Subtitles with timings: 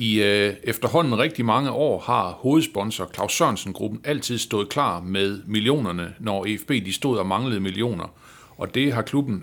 [0.00, 6.14] I øh, efterhånden rigtig mange år har hovedsponsor Claus Sørensen-gruppen altid stået klar med millionerne,
[6.18, 8.14] når EFB de stod og manglede millioner.
[8.56, 9.42] Og det har klubben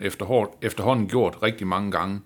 [0.62, 2.22] efterhånden, gjort rigtig mange gange.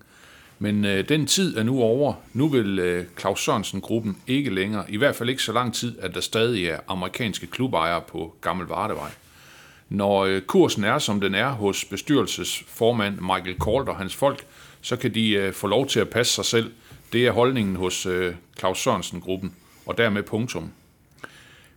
[0.59, 2.13] Men øh, den tid er nu over.
[2.34, 6.13] Nu vil øh, Claus Sørensen-gruppen ikke længere, i hvert fald ikke så lang tid, at
[6.13, 9.12] der stadig er amerikanske klubejere på Gammel Vardevej.
[9.90, 14.45] Når øh, kursen er, som den er hos bestyrelsesformand Michael Kort og hans folk,
[14.82, 16.71] så kan de øh, få lov til at passe sig selv.
[17.13, 20.71] Det er holdningen hos øh, Claus Sørensen-gruppen, og dermed punktum.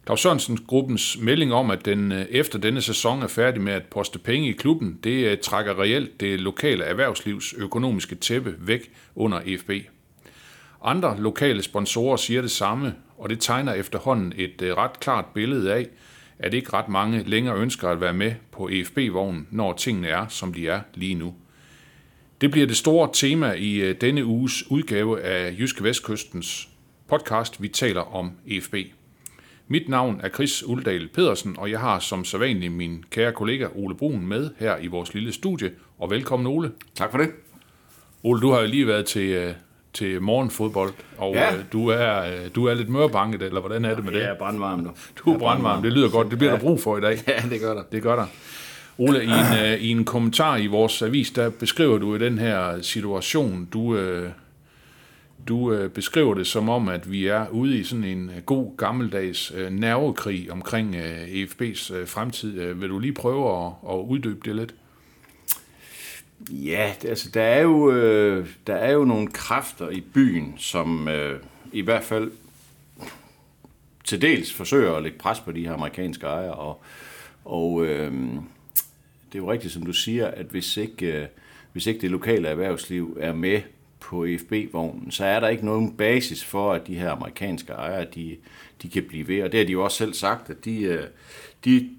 [0.06, 4.18] Claus Sørensen-gruppens melding om, at den øh, efter denne sæson er færdig med at poste
[4.18, 9.70] penge i klubben, det øh, trækker reelt det lokale erhvervslivs økonomiske tæppe væk under EFB.
[10.84, 15.74] Andre lokale sponsorer siger det samme, og det tegner efterhånden et øh, ret klart billede
[15.74, 15.86] af,
[16.38, 20.54] at ikke ret mange længere ønsker at være med på EFB-vognen, når tingene er, som
[20.54, 21.34] de er lige nu.
[22.40, 26.68] Det bliver det store tema i øh, denne uges udgave af Jyske Vestkystens
[27.08, 28.74] podcast, vi taler om EFB.
[29.68, 33.94] Mit navn er Chris Uldal Pedersen, og jeg har som sædvanlig min kære kollega Ole
[33.96, 35.70] Brun med her i vores lille studie.
[35.98, 36.72] Og velkommen Ole.
[36.94, 37.30] Tak for det.
[38.22, 39.54] Ole, du har jo lige været til, øh,
[39.92, 41.54] til morgenfodbold, og Ja.
[41.56, 44.18] øh, du, er, du er lidt mørbanket, eller hvordan er det med det?
[44.20, 44.90] Jeg er brandvarm nu.
[45.16, 47.18] Du er brandvarm, det lyder godt, det bliver der brug for i dag.
[47.28, 47.82] Ja, det gør der.
[47.92, 48.26] Det gør der.
[48.98, 52.82] Ole, i en, øh, i en kommentar i vores avis, der beskriver du den her
[52.82, 53.68] situation.
[53.72, 54.30] Du, øh,
[55.48, 58.76] du øh, beskriver det som om, at vi er ude i sådan en øh, god
[58.76, 62.60] gammeldags øh, nervekrig omkring øh, EFB's øh, fremtid.
[62.60, 64.74] Øh, vil du lige prøve at, at uddybe det lidt?
[66.50, 71.08] Ja, det, altså, der er, jo, øh, der er jo nogle kræfter i byen, som
[71.08, 71.40] øh,
[71.72, 72.30] i hvert fald
[74.04, 76.54] til dels forsøger at lægge pres på de her amerikanske ejere.
[76.54, 76.82] Og,
[77.44, 78.12] og øh,
[79.34, 81.26] det er jo rigtigt, som du siger, at hvis ikke, øh,
[81.72, 83.60] hvis ikke det lokale erhvervsliv er med
[84.00, 88.36] på EFB-vognen, så er der ikke nogen basis for, at de her amerikanske ejere, de,
[88.82, 89.42] de kan blive ved.
[89.42, 91.04] Og det har de jo også selv sagt, at de, øh,
[91.64, 91.90] de,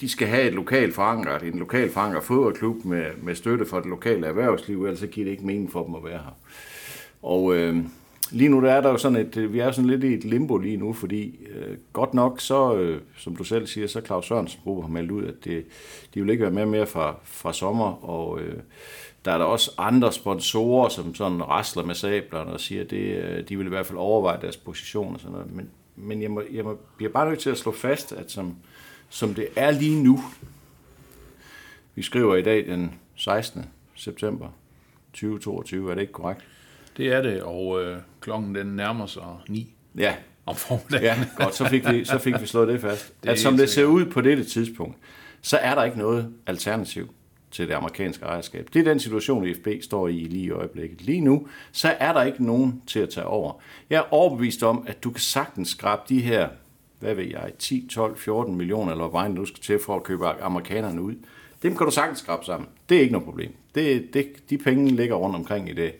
[0.00, 3.86] de skal have et lokalt forankret, en lokal forankret fodboldklub med, med støtte fra det
[3.86, 6.38] lokale erhvervsliv, ellers så giver det ikke mening for dem at være her.
[7.22, 7.84] Og øh,
[8.34, 10.24] lige nu der er der jo sådan et, øh, vi er sådan lidt i et
[10.24, 14.26] limbo lige nu, fordi øh, godt nok så, øh, som du selv siger, så Claus
[14.26, 15.64] Sørensen gruppe har meldt ud, at det,
[16.14, 18.58] de vil ikke være med mere fra, fra sommer, og øh,
[19.24, 23.16] der er der også andre sponsorer, som sådan rasler med sablerne og siger, at det,
[23.16, 25.52] øh, de vil i hvert fald overveje deres position og sådan noget.
[25.52, 28.56] Men, men jeg, må, jeg må, bliver bare nødt til at slå fast, at som,
[29.08, 30.20] som det er lige nu,
[31.94, 33.64] vi skriver i dag den 16.
[33.94, 34.48] september
[35.12, 36.44] 2022, er det ikke korrekt?
[36.96, 40.14] Det er det, og øh, klokken den nærmer sig 9 Ja,
[40.46, 41.04] om formiddagen.
[41.04, 43.14] Ja, godt, så fik vi, så fik vi slået det fast.
[43.22, 44.96] Det at som det ser ud på dette tidspunkt,
[45.42, 47.14] så er der ikke noget alternativ
[47.50, 48.68] til det amerikanske ejerskab.
[48.72, 51.02] Det er den situation, FB står i lige i øjeblikket.
[51.02, 53.52] Lige nu, så er der ikke nogen til at tage over.
[53.90, 56.48] Jeg er overbevist om, at du kan sagtens skrabe de her,
[57.00, 60.02] hvad ved jeg, 10, 12, 14 millioner, eller hvad vejen du skal til for at
[60.02, 61.14] købe amerikanerne ud.
[61.62, 62.68] Dem kan du sagtens skrabe sammen.
[62.88, 63.54] Det er ikke noget problem.
[63.74, 65.92] Det, det, de penge ligger rundt omkring i det,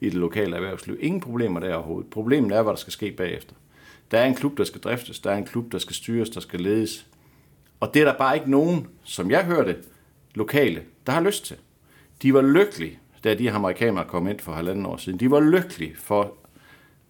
[0.00, 0.96] i det lokale erhvervsliv.
[1.00, 2.10] Ingen problemer der overhovedet.
[2.10, 3.54] Problemet er, hvad der skal ske bagefter.
[4.10, 5.20] Der er en klub, der skal driftes.
[5.20, 7.06] Der er en klub, der skal styres, der skal ledes.
[7.80, 9.76] Og det er der bare ikke nogen, som jeg hørte,
[10.34, 11.56] lokale, der har lyst til.
[12.22, 15.20] De var lykkelige, da de amerikanere kom ind for halvanden år siden.
[15.20, 16.34] De var lykkelige for,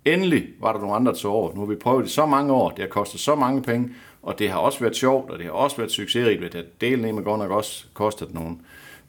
[0.05, 1.55] endelig var der nogle andre til over.
[1.55, 3.91] Nu har vi prøvet det så mange år, det har kostet så mange penge,
[4.23, 6.65] og det har også været sjovt, og det har også været succesrigt, men det har
[6.81, 8.57] delen med godt nok også kostet nogle,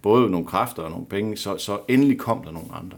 [0.02, 2.98] både nogle kræfter og nogle penge, så, så endelig kom der nogle andre.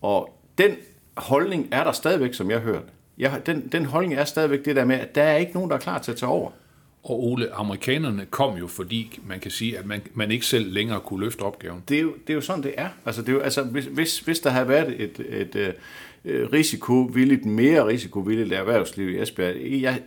[0.00, 0.76] Og den
[1.16, 2.86] holdning er der stadigvæk, som jeg hørte.
[3.18, 5.76] Jeg, den, den holdning er stadigvæk det der med, at der er ikke nogen, der
[5.76, 6.50] er klar til at tage over.
[7.02, 11.00] Og Ole, amerikanerne kom jo, fordi man kan sige, at man, man ikke selv længere
[11.00, 11.82] kunne løfte opgaven.
[11.88, 12.88] Det er jo, det er jo sådan, det er.
[13.06, 17.44] Altså, det er jo, altså hvis, hvis, hvis der havde været et, et, et risikovilligt,
[17.44, 20.00] mere risikovilligt erhvervsliv i Esbjerg, jeg,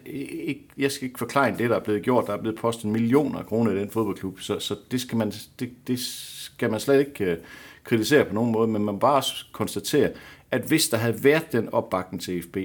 [0.47, 2.27] jeg, jeg skal ikke forklare det, der er blevet gjort.
[2.27, 5.31] Der er blevet postet millioner af kroner i den fodboldklub, så, så det, skal man,
[5.59, 7.37] det, det skal man slet ikke
[7.83, 10.09] kritisere på nogen måde, men man bare konstatere,
[10.51, 12.57] at hvis der havde været den opbakning til FB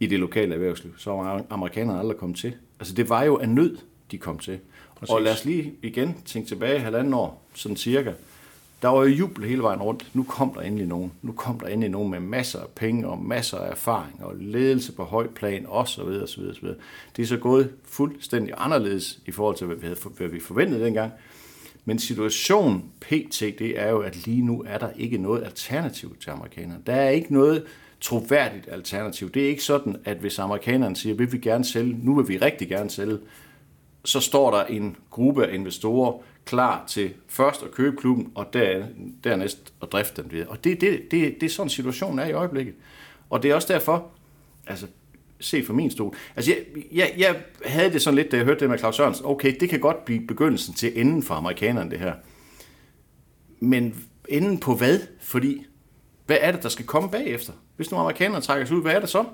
[0.00, 2.54] i det lokale erhvervsliv, så var amerikanerne aldrig kommet til.
[2.78, 3.78] Altså det var jo af nød,
[4.10, 4.58] de kom til.
[4.94, 5.14] Præcis.
[5.14, 8.12] Og lad os lige igen tænke tilbage halvanden år, sådan cirka.
[8.82, 10.10] Der var jo jubel hele vejen rundt.
[10.14, 11.12] Nu kom der endelig nogen.
[11.22, 14.92] Nu kom der endelig nogen med masser af penge og masser af erfaring og ledelse
[14.92, 16.00] på høj plan osv.
[16.00, 16.68] osv., osv.
[17.16, 20.84] Det er så gået fuldstændig anderledes i forhold til, hvad vi, havde, hvad vi forventede
[20.84, 21.12] dengang.
[21.84, 26.30] Men situationen pt, det er jo, at lige nu er der ikke noget alternativ til
[26.30, 26.82] amerikanerne.
[26.86, 27.64] Der er ikke noget
[28.00, 29.30] troværdigt alternativ.
[29.30, 32.38] Det er ikke sådan, at hvis amerikanerne siger, vil vi gerne sælge, nu vil vi
[32.38, 33.18] rigtig gerne sælge,
[34.04, 38.86] så står der en gruppe af investorer klar til først at købe klubben, og der,
[39.24, 40.48] dernæst at drifte den videre.
[40.48, 42.74] Og det, det, det, det er sådan situationen er i øjeblikket.
[43.30, 44.06] Og det er også derfor,
[44.66, 44.86] altså
[45.42, 46.14] set fra min stol.
[46.36, 49.26] Altså, jeg, jeg, jeg havde det sådan lidt, da jeg hørte det med Claus Sørensen.
[49.26, 52.12] Okay, det kan godt blive begyndelsen til enden for amerikanerne, det her.
[53.60, 54.98] Men enden på hvad?
[55.20, 55.66] Fordi,
[56.26, 57.52] hvad er det, der skal komme bagefter?
[57.76, 59.24] Hvis nu amerikanerne trækker sig ud, hvad er det så?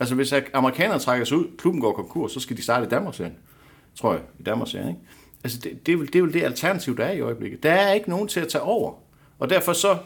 [0.00, 3.34] Altså, hvis amerikanerne trækker sig ud, klubben går konkurs, så skal de starte i Danmarksserien.
[3.94, 5.00] Tror jeg, i Danmarksserien, ikke?
[5.44, 7.62] Altså, det, det, er vel, det er vel det alternativ, der er i øjeblikket.
[7.62, 8.94] Der er ikke nogen til at tage over.
[9.38, 9.98] Og derfor så,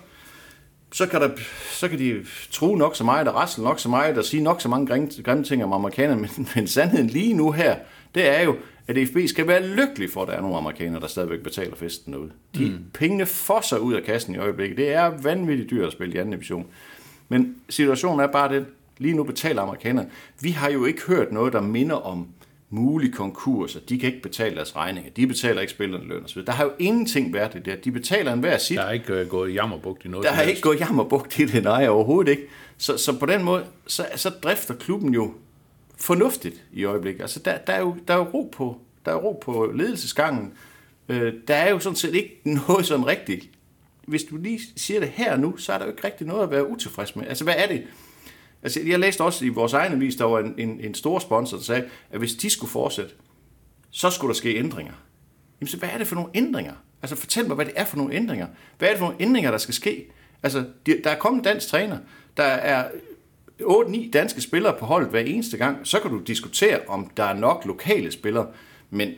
[0.93, 1.31] så kan, der,
[1.71, 4.61] så kan de tro nok så meget, og rasle nok så meget, og sige nok
[4.61, 4.87] så mange
[5.23, 7.77] grimme, ting om amerikanerne, men, men sandheden lige nu her,
[8.15, 8.57] det er jo,
[8.89, 12.15] at FB skal være lykkelig for, at der er nogle amerikanere, der stadigvæk betaler festen
[12.15, 12.31] ud.
[12.55, 12.85] De mm.
[12.95, 14.77] pengene fosser ud af kassen i øjeblikket.
[14.77, 16.67] Det er vanvittigt dyrt at spille i anden division.
[17.29, 18.67] Men situationen er bare den,
[18.99, 20.11] lige nu betaler amerikanerne.
[20.41, 22.27] Vi har jo ikke hørt noget, der minder om
[22.71, 23.81] mulige konkurser.
[23.89, 25.11] De kan ikke betale deres regninger.
[25.11, 26.45] De betaler ikke spillerne løn osv.
[26.45, 27.77] Der har jo ingenting været det der.
[27.77, 28.77] De betaler en hver sit.
[28.77, 30.27] Der er ikke uh, gået jammerbugt i noget.
[30.27, 32.43] Der har ikke gået jammerbugt i det, nej, overhovedet ikke.
[32.79, 35.35] Så, så på den måde, så, så drifter klubben jo
[35.97, 37.23] fornuftigt i øjeblikket.
[37.23, 40.53] Altså, der, der, er, jo, der er jo ro på, der er ro på ledelsesgangen.
[41.09, 43.49] Øh, der er jo sådan set ikke noget sådan rigtigt.
[44.07, 46.51] Hvis du lige siger det her nu, så er der jo ikke rigtig noget at
[46.51, 47.27] være utilfreds med.
[47.27, 47.85] Altså, hvad er det?
[48.63, 51.57] Altså, jeg læste også i vores egen avis, der var en, en, en stor sponsor,
[51.57, 53.11] der sagde, at hvis de skulle fortsætte,
[53.91, 54.93] så skulle der ske ændringer.
[55.61, 56.75] Jamen, så hvad er det for nogle ændringer?
[57.03, 58.47] Altså, fortæl mig, hvad det er for nogle ændringer.
[58.79, 60.07] Hvad er det for nogle ændringer, der skal ske?
[60.43, 61.99] Altså, der er kommet en dansk træner.
[62.37, 62.89] Der er
[63.63, 65.87] 8-9 danske spillere på holdet hver eneste gang.
[65.87, 68.47] Så kan du diskutere, om der er nok lokale spillere.
[68.91, 69.09] Men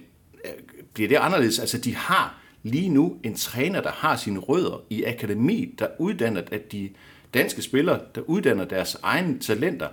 [0.45, 0.51] øh,
[0.95, 1.59] bliver det anderledes?
[1.59, 6.43] Altså, de har lige nu en træner, der har sine rødder i akademiet, der uddanner,
[6.53, 6.91] at de
[7.35, 9.89] danske spillere, der uddanner deres egne talenter.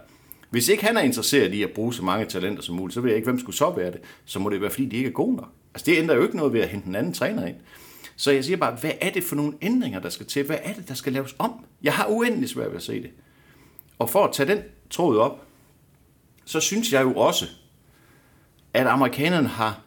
[0.50, 3.10] Hvis ikke han er interesseret i at bruge så mange talenter som muligt, så ved
[3.10, 4.02] jeg ikke, hvem skulle så være det.
[4.26, 5.50] Så må det være, fordi de ikke er gode nok.
[5.74, 7.56] Altså det ændrer jo ikke noget ved at hente en anden træner ind.
[8.16, 10.46] Så jeg siger bare, hvad er det for nogle ændringer, der skal til?
[10.46, 11.66] Hvad er det, der skal laves om?
[11.84, 13.10] Jeg har uendelig svært ved at se det.
[14.00, 14.60] Og for at tage den
[14.90, 15.46] tråd op,
[16.46, 17.46] så synes jeg jo også,
[18.74, 19.82] at amerikanerne har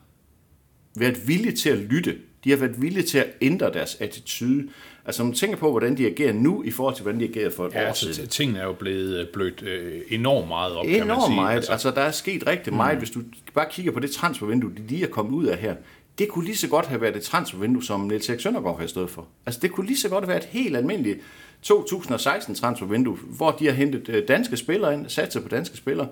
[0.96, 2.18] været villige til at lytte.
[2.44, 4.68] De har været villige til at ændre deres attitude.
[5.04, 7.66] Altså, man tænker på, hvordan de agerer nu, i forhold til, hvordan de agerede for
[7.66, 8.28] et ja, år altså, siden.
[8.28, 11.34] tingene er jo blevet øh, blødt øh, enormt meget op, kan man Enormt sige.
[11.34, 11.56] meget.
[11.56, 12.98] Altså, altså, der er sket rigtig meget.
[12.98, 13.20] Hvis du
[13.54, 15.74] bare kigger på det transfervindue, de lige er kommet ud af her,
[16.18, 19.10] det kunne lige så godt have været et transfervindue, som Niels Erik Søndergaard har stået
[19.10, 19.26] for.
[19.46, 21.18] Altså, det kunne lige så godt have været et helt almindeligt
[21.62, 26.08] 2016 transfervindue, hvor de har hentet øh, danske spillere ind, sat sig på danske spillere.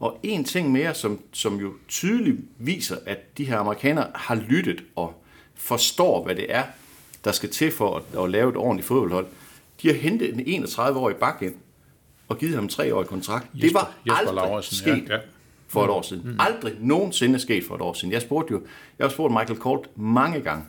[0.00, 4.84] Og en ting mere, som, som jo tydeligt viser, at de her amerikanere har lyttet
[4.96, 5.22] og
[5.54, 6.62] forstår, hvad det er,
[7.26, 9.26] der skal til for at, at lave et ordentligt fodboldhold.
[9.82, 11.54] De har hentet en 31-årig bak ind
[12.28, 13.46] og givet ham en treårig kontrakt.
[13.52, 15.20] det Jesper- var Jesper aldrig Lauritsen, sket ja, ja.
[15.68, 16.22] for et år siden.
[16.30, 16.36] Mm.
[16.40, 18.12] Aldrig nogensinde sket for et år siden.
[18.12, 18.62] Jeg spurgte jo,
[18.98, 20.64] jeg har spurgt Michael Colt mange gange,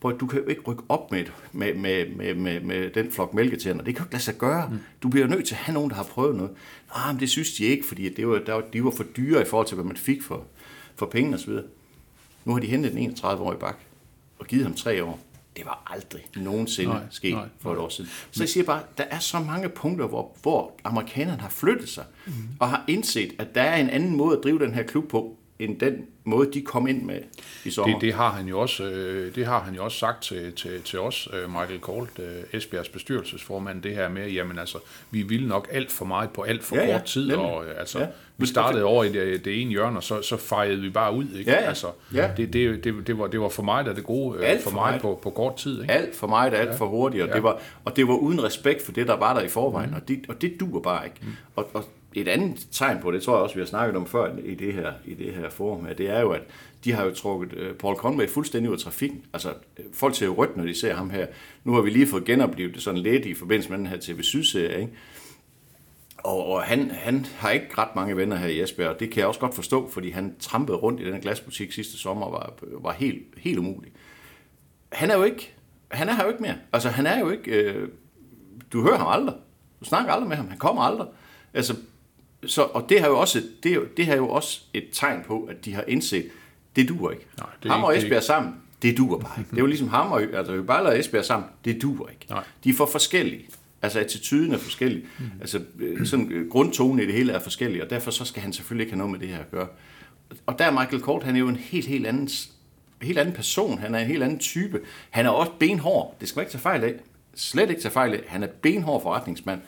[0.00, 2.90] på at du kan jo ikke rykke op med, et- med, med, med, med, med
[2.90, 3.84] den flok mælketænder.
[3.84, 4.68] Det kan jo ikke lade sig gøre.
[4.72, 4.78] Mm.
[5.02, 6.50] Du bliver nødt til at have nogen, der har prøvet noget.
[6.96, 9.42] Nej, men det synes de ikke, fordi det var, der var, de var for dyre
[9.42, 10.44] i forhold til, hvad man fik for,
[10.96, 11.52] for penge osv.
[12.44, 13.78] Nu har de hentet en 31-årig bak
[14.38, 15.18] og givet ham tre år.
[15.56, 18.10] Det var aldrig nogensinde Nej, sket nej, for et år siden.
[18.30, 22.04] Så jeg siger bare, der er så mange punkter, hvor, hvor amerikanerne har flyttet sig,
[22.26, 22.32] mm.
[22.60, 25.38] og har indset, at der er en anden måde at drive den her klub på,
[25.64, 27.20] end den måde, de kom ind med
[27.64, 27.94] i sommer.
[27.94, 30.82] Det, det, har han jo også, øh, det har han jo også sagt til, til,
[30.82, 34.78] til os, øh, Michael Kolt, øh, Esbjergs bestyrelsesformand, det her med, jamen altså,
[35.10, 37.46] vi ville nok alt for meget på alt for Ja, ja, kort tid, nemlig.
[37.46, 38.06] og øh, altså, Ja.
[38.36, 41.24] vi startede over i det, det ene hjørne, og så, så fejede vi bare ud,
[41.38, 41.50] ikke?
[41.50, 41.68] Ja, ja.
[41.68, 42.30] Altså, Ja.
[42.36, 44.70] det, det, det, det, var, det var for mig, der det gode, øh, Alt for
[44.70, 45.00] for mig meget.
[45.02, 45.94] på, på kort tid, ikke?
[45.94, 46.74] Alt for meget, alt ja.
[46.74, 47.34] for hurtigt, og, Ja.
[47.34, 49.96] det var, og det var uden respekt for det, der var der i forvejen, mm.
[49.96, 51.16] og, det, og det duer bare ikke.
[51.22, 51.28] Mm.
[51.56, 54.36] Og, og et andet tegn på det, tror jeg også, vi har snakket om før
[54.44, 56.42] i det her, i det her forum, at det er jo, at
[56.84, 59.24] de har jo trukket øh, Paul Conway fuldstændig ud af trafikken.
[59.32, 61.26] Altså, øh, folk ser jo rødt, når de ser ham her.
[61.64, 64.22] Nu har vi lige fået genoplevet det sådan lidt i forbindelse med den her tv
[64.22, 64.88] syd ikke?
[66.18, 69.18] Og, og han, han har ikke ret mange venner her i Esbjerg, og det kan
[69.20, 72.92] jeg også godt forstå, fordi han trampede rundt i den glasbutik sidste sommer, var, var
[72.92, 73.92] helt, helt umulig.
[74.92, 75.54] Han er jo ikke,
[75.88, 76.56] han er her jo ikke mere.
[76.72, 77.88] Altså, han er jo ikke, øh,
[78.72, 79.36] du hører ham aldrig.
[79.80, 81.08] Du snakker aldrig med ham, han kommer aldrig.
[81.54, 81.76] Altså,
[82.46, 85.64] så, og det har jo også, det, det har jo også et tegn på, at
[85.64, 86.30] de har indset,
[86.76, 87.26] det duer ikke.
[87.38, 89.50] Nej, det ham og er Esbjerg sammen, Det duer bare ikke.
[89.50, 91.48] Det er jo ligesom ham og altså Højbejler og Esbjerg sammen.
[91.64, 92.26] Det duer ikke.
[92.30, 92.44] Nej.
[92.64, 93.48] De er for forskellige.
[93.82, 95.04] Altså attituden er forskellig.
[95.18, 95.24] Mm.
[95.40, 98.52] Altså øh, sådan øh, grundtonen i det hele er forskellig, og derfor så skal han
[98.52, 99.66] selvfølgelig ikke have noget med det her at gøre.
[100.46, 102.28] Og der er Michael Kort, han er jo en helt, helt anden,
[103.02, 103.78] helt anden person.
[103.78, 104.80] Han er en helt anden type.
[105.10, 106.16] Han er også benhård.
[106.20, 106.94] Det skal man ikke tage fejl af.
[107.34, 108.20] Slet ikke tage fejl af.
[108.26, 109.60] Han er benhård forretningsmand.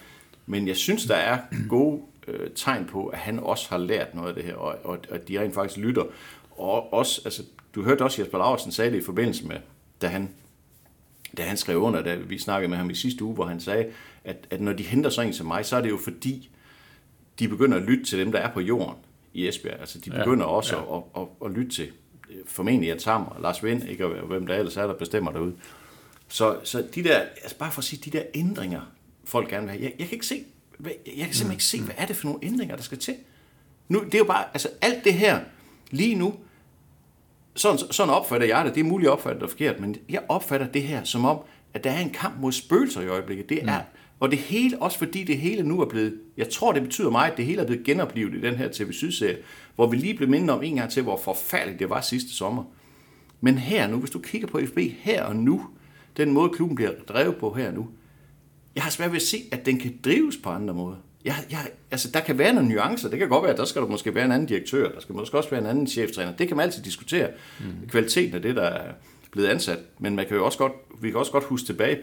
[0.46, 1.38] Men jeg synes, der er
[1.68, 4.98] gode øh, tegn på, at han også har lært noget af det her, og, og,
[5.10, 6.04] og de rent faktisk lytter.
[6.50, 7.42] Og også, altså,
[7.74, 9.56] du hørte også Jesper Laursen sagde det i forbindelse med,
[10.02, 10.30] da han,
[11.36, 13.86] da han skrev under, da vi snakkede med ham i sidste uge, hvor han sagde,
[14.24, 16.50] at, at når de henter sådan en som mig, så er det jo fordi,
[17.38, 18.96] de begynder at lytte til dem, der er på jorden
[19.32, 19.80] i Esbjerg.
[19.80, 20.96] Altså, de begynder ja, også ja.
[20.96, 21.90] At, at, at, at lytte til
[22.30, 25.54] øh, formentlig Jens Hammer Lars Vind, ikke, og hvem der ellers er, der bestemmer derude.
[26.28, 28.80] Så, så de der, altså bare for at sige, de der ændringer,
[29.24, 30.44] folk gerne vil have, jeg, jeg kan ikke se,
[30.78, 33.14] hvad, jeg kan simpelthen ikke se, hvad er det for nogle ændringer, der skal til.
[33.88, 35.40] Nu, det er jo bare, altså alt det her,
[35.90, 36.34] lige nu,
[37.54, 38.74] sådan, sådan opfatter jeg det.
[38.74, 41.38] Det er muligt, at opfatte det forkert, men jeg opfatter det her som om,
[41.74, 43.48] at der er en kamp mod spøgelser i øjeblikket.
[43.48, 43.80] Det er,
[44.20, 47.30] og det hele, også fordi det hele nu er blevet, jeg tror det betyder meget,
[47.30, 49.38] at det hele er blevet genoplevet i den her TV Syd-serie,
[49.74, 52.64] hvor vi lige blev mindet om en gang til, hvor forfærdeligt det var sidste sommer.
[53.40, 55.66] Men her nu, hvis du kigger på FB her og nu,
[56.16, 57.88] den måde klubben bliver drevet på her nu,
[58.74, 60.96] jeg har svært ved at se, at den kan drives på andre måder.
[61.24, 61.58] Jeg, jeg,
[61.90, 63.08] altså, der kan være nogle nuancer.
[63.10, 64.88] Det kan godt være, at der skal der måske være en anden direktør.
[64.92, 66.32] Der skal måske også være en anden cheftræner.
[66.32, 67.28] Det kan man altid diskutere.
[67.60, 67.88] Mm.
[67.88, 68.92] Kvaliteten af det, der er
[69.32, 69.78] blevet ansat.
[69.98, 71.98] Men man kan jo også godt, vi kan også godt huske tilbage,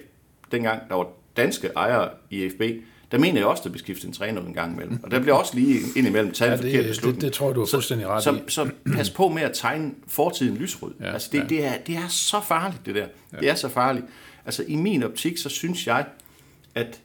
[0.51, 2.61] dengang der var danske ejere i FB.
[3.11, 4.99] Der mener jeg også, at blev skiftet en træner en gang imellem.
[5.03, 7.21] Og der bliver også lige indimellem taget Ja, det- forkert det- beslutning.
[7.21, 8.35] det tror jeg, du har fuldstændig ret så, i.
[8.47, 10.91] så, så pas på med at tegne fortiden lysrød.
[10.99, 11.43] Ja, altså det, ja.
[11.49, 13.05] det, er, det er så farligt, det der.
[13.33, 13.37] Ja.
[13.39, 14.05] Det er så farligt.
[14.45, 16.05] Altså i min optik, så synes jeg,
[16.75, 17.01] at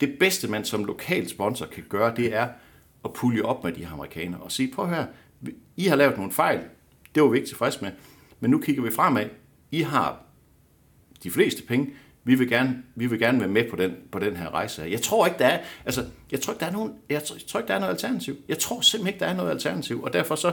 [0.00, 2.48] det bedste, man som lokal sponsor kan gøre, det er
[3.04, 5.06] at pulje op med de her amerikanere og sige, prøv her,
[5.76, 6.60] I har lavet nogle fejl,
[7.14, 7.92] det var vi ikke tilfredse med,
[8.40, 9.26] men nu kigger vi fremad.
[9.70, 10.20] I har
[11.22, 11.90] de fleste penge.
[12.24, 14.82] Vi vil gerne, vi vil gerne være med på den, på den her rejse.
[14.82, 14.88] her.
[14.88, 17.46] Jeg tror ikke, der er, altså, jeg tror ikke, der er nogen, jeg tror, jeg
[17.46, 18.36] tror ikke, der er noget alternativ.
[18.48, 20.52] Jeg tror simpelthen ikke, der er noget alternativ, og derfor så,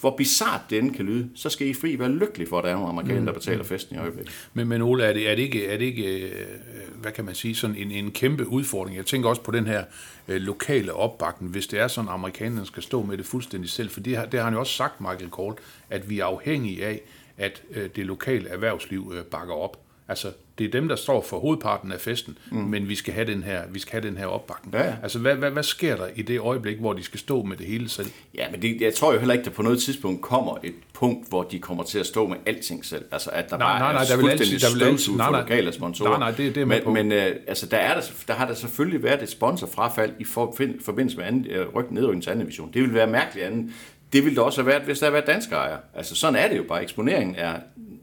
[0.00, 2.74] hvor bizart den kan lyde, så skal I fri være lykkelige for, at der er
[2.74, 4.48] nogle amerikanere, der betaler festen i øjeblikket.
[4.54, 6.46] Men, men Ole, er det, er det ikke, er det ikke øh,
[6.94, 8.96] hvad kan man sige, sådan en, en kæmpe udfordring?
[8.96, 9.84] Jeg tænker også på den her
[10.28, 13.90] øh, lokale opbakning, hvis det er sådan, at amerikanerne skal stå med det fuldstændig selv,
[13.90, 15.58] for det har, det har han jo også sagt, Michael Kort,
[15.90, 17.00] at vi er afhængige af,
[17.36, 19.83] at øh, det lokale erhvervsliv øh, bakker op.
[20.08, 22.56] Altså, det er dem, der står for hovedparten af festen, mm.
[22.58, 24.74] men vi skal have den her, vi skal have den her opbakning.
[24.74, 24.94] Ja.
[25.02, 27.66] Altså, hvad, hvad, hvad sker der i det øjeblik, hvor de skal stå med det
[27.66, 28.06] hele selv?
[28.34, 31.28] Ja, men det, jeg tror jo heller ikke, der på noget tidspunkt kommer et punkt,
[31.28, 33.04] hvor de kommer til at stå med alting selv.
[33.12, 35.12] Altså, at der Nej, bare nej, nej, er der vil altid- fuldstændig der vil altid-
[35.16, 35.40] nej, nej.
[35.40, 36.08] lokale sponsorer.
[36.10, 36.90] Nej, nej, det- det er med men, på.
[36.92, 40.84] Men øh, altså, der, er der, der har der selvfølgelig været et sponsorfrafald i forbind-
[40.84, 42.70] forbindelse med anden, øh, ryg, nedrykning til anden division.
[42.74, 43.70] Det ville være mærkeligt andet.
[44.12, 45.78] Det ville det også have været, hvis der havde været danske ejere.
[45.94, 46.82] Altså, sådan er det jo bare.
[46.82, 47.54] Eksponeringen er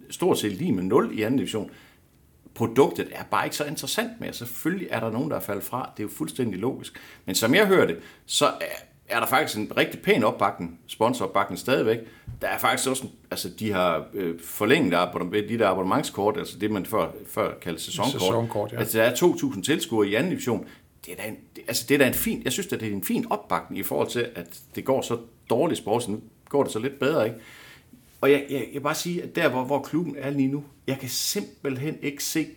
[0.10, 1.70] stort set lige med 0 i anden division
[2.56, 4.34] produktet er bare ikke så interessant mere.
[4.34, 5.92] Selvfølgelig er der nogen, der er faldet fra.
[5.98, 7.00] Det er jo fuldstændig logisk.
[7.26, 8.52] Men som jeg hørte, så er,
[9.10, 12.00] er der faktisk en rigtig pæn opbakning, sponsoropbakning stadigvæk.
[12.42, 16.72] Der er faktisk også, altså de har øh, forlænget abonnement, de der abonnementskort, altså det
[16.72, 18.12] man før, før kaldte sæsonkort.
[18.12, 18.80] Sæsonkort, ja.
[18.80, 20.68] Altså der er 2.000 tilskuere i anden division.
[21.06, 22.88] Det er da en, det, altså det er da en fin, jeg synes, at det
[22.88, 25.18] er en fin opbakning i forhold til, at det går så
[25.50, 27.40] dårligt sport, så nu går det så lidt bedre, ikke?
[28.22, 30.64] Og jeg, jeg, jeg vil bare sige, at der, hvor, hvor klubben er lige nu,
[30.88, 32.48] jeg kan simpelthen ikke se,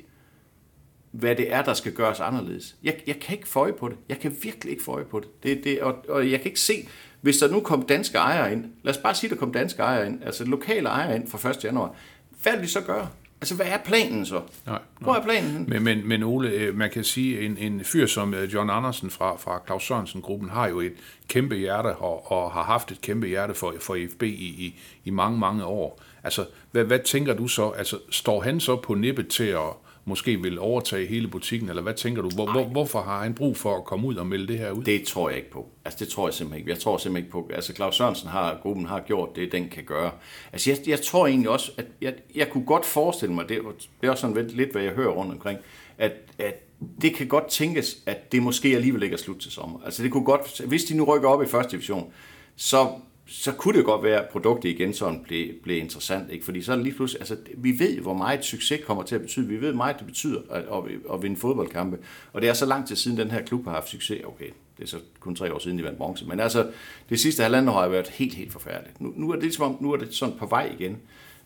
[1.10, 2.76] hvad det er, der skal gøres anderledes.
[2.82, 3.96] Jeg, jeg kan ikke føje på det.
[4.08, 5.42] Jeg kan virkelig ikke føje på det.
[5.42, 6.88] det, det og, og jeg kan ikke se,
[7.20, 10.06] hvis der nu kom danske ejere ind, lad os bare sige, der kom danske ejere
[10.06, 11.64] ind, altså lokale ejere ind fra 1.
[11.64, 11.96] januar,
[12.42, 13.08] hvad vil de så gøre?
[13.44, 14.40] Altså, hvad er planen så?
[14.66, 15.64] Nej, Hvor er planen?
[15.68, 19.10] Men, men, men Ole, øh, man kan sige, en, en fyr som øh, John Andersen
[19.10, 20.92] fra, fra Claus Sørensen-gruppen har jo et
[21.28, 25.10] kæmpe hjerte og, og har haft et kæmpe hjerte for, for FB i, i, i
[25.10, 26.02] mange, mange år.
[26.22, 27.68] Altså, hvad, hvad tænker du så?
[27.68, 29.70] Altså, står han så på nippet til at
[30.04, 32.28] måske vil overtage hele butikken, eller hvad tænker du?
[32.28, 34.84] Hvor, hvor, hvorfor har han brug for at komme ud og melde det her ud?
[34.84, 35.68] Det tror jeg ikke på.
[35.84, 36.70] Altså, det tror jeg simpelthen ikke.
[36.70, 37.50] Jeg tror simpelthen ikke på.
[37.54, 40.10] Altså, Claus Sørensen har, gruppen har gjort det, den kan gøre.
[40.52, 43.60] Altså, jeg, jeg tror egentlig også, at jeg, jeg kunne godt forestille mig, det,
[44.00, 45.58] det er også sådan lidt, lidt, hvad jeg hører rundt omkring,
[45.98, 46.54] at, at
[47.00, 49.80] det kan godt tænkes, at det måske alligevel ikke er slut til sommer.
[49.84, 52.12] Altså, det kunne godt, hvis de nu rykker op i første division,
[52.56, 52.88] så
[53.26, 56.30] så kunne det godt være, at produktet igen sådan blev, blev interessant.
[56.30, 56.44] Ikke?
[56.44, 59.20] Fordi så er det lige pludselig, altså, vi ved, hvor meget succes kommer til at
[59.20, 59.48] betyde.
[59.48, 61.98] Vi ved, hvor meget det betyder at, at, at vinde fodboldkampe.
[62.32, 64.24] Og det er så lang tid siden, den her klub har haft succes.
[64.24, 66.26] Okay, det er så kun tre år siden, de vandt bronze.
[66.26, 66.70] Men altså,
[67.08, 69.00] det sidste halvandet år har været helt, helt forfærdeligt.
[69.00, 70.98] Nu, nu er det ligesom om, nu er det sådan på vej igen.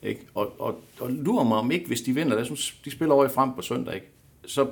[0.02, 0.20] Ikke?
[0.34, 3.24] Og, og, og lurer mig om ikke, hvis de vinder, lad os de spiller over
[3.24, 4.06] i frem på søndag, ikke?
[4.46, 4.66] så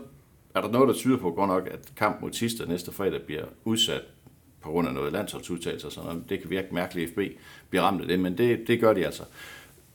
[0.54, 3.44] er der noget, der tyder på godt nok, at kamp mod Tista næste fredag bliver
[3.64, 4.02] udsat
[4.66, 6.28] på grund af noget landsholdsudtalelse og sådan noget.
[6.28, 7.38] Det kan virke mærkeligt, at FB
[7.70, 9.22] bliver ramt af det, men det, det gør de altså.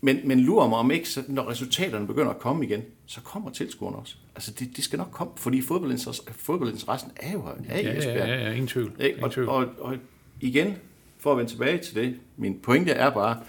[0.01, 3.49] Men, men lurer mig om ikke, så når resultaterne begynder at komme igen, så kommer
[3.51, 4.15] tilskuerne også.
[4.35, 7.97] Altså, det, det skal nok komme, fordi fodboldinteressen, fodboldinteressen er jo her, er i Ja,
[7.97, 8.17] Esbjerg.
[8.17, 8.91] ja, ja, ja, ingen tvivl.
[8.99, 9.09] Ikke?
[9.09, 9.49] Ingen Og, tvivl.
[9.49, 9.95] og, og
[10.41, 10.75] igen,
[11.19, 13.39] for at vende tilbage til det, min pointe er bare,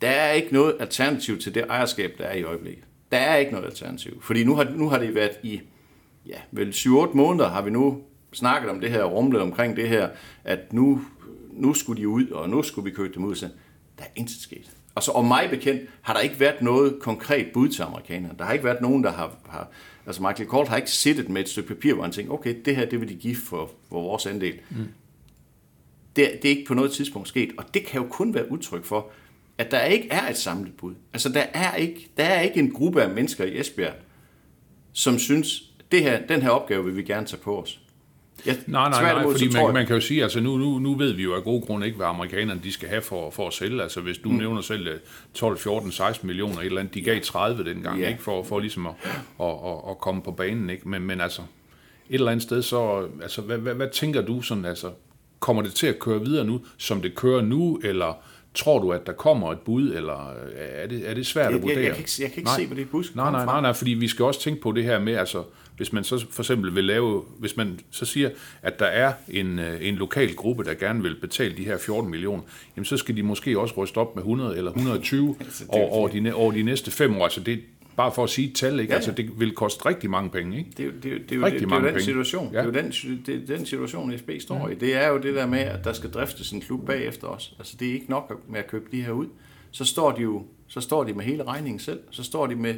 [0.00, 2.84] der er ikke noget alternativ til det ejerskab, der er i øjeblikket.
[3.12, 4.22] Der er ikke noget alternativ.
[4.22, 5.60] Fordi nu har, nu har det været i
[6.26, 10.08] ja, vel 7-8 måneder, har vi nu snakket om det her, rumlet omkring det her,
[10.44, 11.00] at nu,
[11.52, 13.34] nu skulle de ud, og nu skulle vi købe dem ud.
[13.34, 13.48] Så
[13.98, 14.70] der er intet sket.
[14.94, 18.34] Og så, og mig bekendt, har der ikke været noget konkret bud til amerikanerne.
[18.38, 19.36] Der har ikke været nogen, der har...
[19.48, 19.68] har
[20.06, 22.76] altså Michael Kort har ikke siddet med et stykke papir, hvor han tænker, okay, det
[22.76, 24.58] her, det vil de give for, for vores andel.
[24.70, 24.76] Mm.
[26.16, 28.84] Det, det er ikke på noget tidspunkt sket, og det kan jo kun være udtryk
[28.84, 29.10] for,
[29.58, 30.94] at der ikke er et samlet bud.
[31.12, 33.94] Altså, der er ikke, der er ikke en gruppe af mennesker i Esbjerg,
[34.92, 37.80] som synes, det her, den her opgave vil vi gerne tage på os.
[38.46, 40.94] Ja, Nej, nej, nej, fordi man, jeg- man kan jo sige, altså nu, nu, nu
[40.94, 43.52] ved vi jo af gode grunde ikke, hvad amerikanerne de skal have for, for at
[43.52, 43.82] sælge.
[43.82, 44.34] Altså hvis du mm.
[44.36, 44.98] nævner selv øh,
[45.34, 48.08] 12, 14, 16 millioner, et eller andet, de gav 30 dengang, Ja.
[48.08, 48.92] ikke, for, for ligesom at,
[49.40, 50.70] at, at, at komme på banen.
[50.70, 50.88] Ikke?
[50.88, 51.42] Men, men altså,
[52.10, 54.90] et eller andet sted, så, altså, hvad, hvad, hvad tænker du sådan, altså,
[55.40, 58.18] kommer det til at køre videre nu, som det kører nu, eller
[58.54, 61.48] tror du, at der kommer et bud, eller øh, er det, er det svært Jeg-
[61.48, 61.80] at jeg- vurdere?
[61.84, 63.72] jeg kan ikke- jeg kan ikke se, hvor det bud skal nej, nej, nej, nej,
[63.72, 65.42] fordi vi skal også tænke på det her med, altså,
[65.78, 68.30] hvis man så for eksempel vil lave, hvis man så siger,
[68.62, 72.10] at der er en, øh, en lokal gruppe, der gerne vil betale de her 14
[72.10, 72.42] millioner,
[72.76, 75.78] jamen så skal de måske også ryste op med 100 eller 120 Altså, det er
[75.78, 77.24] over, over, de, over de næste fem år.
[77.24, 77.58] Altså det er
[77.96, 78.82] bare for at sige et tal, ikke?
[78.82, 78.94] Ja, ja.
[78.94, 80.70] Altså det vil koste rigtig mange penge, ikke?
[80.76, 82.02] Det er det er jo, det er jo, Rigtig det, det er mange jo den
[82.02, 82.52] situation.
[82.52, 82.58] Ja.
[82.58, 84.74] Det er jo den, det er den situation, FB står i.
[84.74, 87.54] Det er jo det der med, at der skal driftes en klub bagefter os.
[87.58, 89.26] Altså, det er ikke nok med at købe de her ud.
[89.70, 92.00] Så står de jo så står de med hele regningen selv.
[92.10, 92.74] Så står de med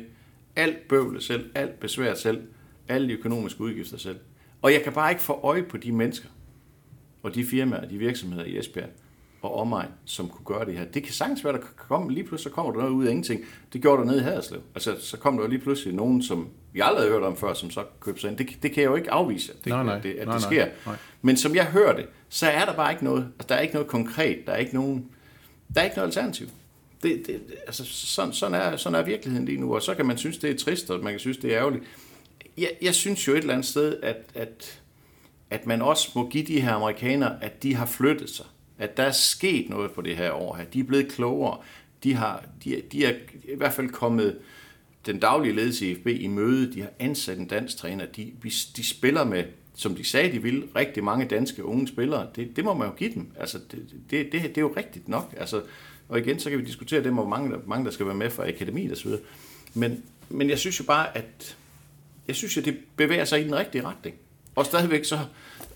[0.57, 2.42] alt bøvlet selv, alt besvær selv,
[2.90, 4.16] alle de økonomiske udgifter selv.
[4.62, 6.28] Og jeg kan bare ikke få øje på de mennesker,
[7.23, 8.88] og de firmaer, de virksomheder i Esbjerg
[9.42, 10.85] og omegn, som kunne gøre det her.
[10.85, 13.11] Det kan sagtens være, der kan komme, lige pludselig så kommer der noget ud af
[13.11, 13.40] ingenting.
[13.73, 14.61] Det gjorde der nede i Haderslev.
[14.75, 17.70] Altså, så kom der lige pludselig nogen, som vi aldrig havde hørt om før, som
[17.70, 18.38] så købte sig ind.
[18.38, 19.97] Det, det kan jeg jo ikke afvise, at det, Nej, nej.
[19.97, 20.50] at det, at Nej, det nej.
[20.52, 20.66] sker.
[20.87, 20.97] Nej.
[21.23, 23.75] Men som jeg hører det, så er der bare ikke noget, altså, der er ikke
[23.75, 25.06] noget konkret, der er ikke nogen,
[25.75, 26.47] der er ikke noget alternativ.
[27.02, 30.06] Det, det, det- altså, sådan, sådan, er, sådan er virkeligheden lige nu, og så kan
[30.06, 31.84] man synes, det er trist, og man kan synes, det er ærgerligt.
[32.60, 34.80] Jeg, jeg synes jo et eller andet sted, at, at,
[35.50, 38.46] at man også må give de her amerikanere, at de har flyttet sig.
[38.78, 40.64] At der er sket noget på det her år her.
[40.64, 41.58] De er blevet klogere.
[42.04, 43.12] De, har, de, de er
[43.44, 44.38] i hvert fald kommet
[45.06, 46.73] den daglige ledelse i FB i møde.
[46.73, 48.06] De har ansat en dansk træner.
[48.06, 48.32] De,
[48.76, 49.44] de spiller med,
[49.75, 52.26] som de sagde, de ville, rigtig mange danske unge spillere.
[52.36, 53.32] Det, det må man jo give dem.
[53.38, 55.34] Altså, det, det, det, det er jo rigtigt nok.
[55.36, 55.62] Altså,
[56.08, 58.30] og igen, så kan vi diskutere det, hvor mange, der, mange der skal være med
[58.30, 59.10] fra akademiet osv.
[59.75, 61.56] Men, men jeg synes jo bare, at
[62.30, 64.16] jeg synes jo, det bevæger sig i den rigtige retning.
[64.56, 65.19] Og stadigvæk så,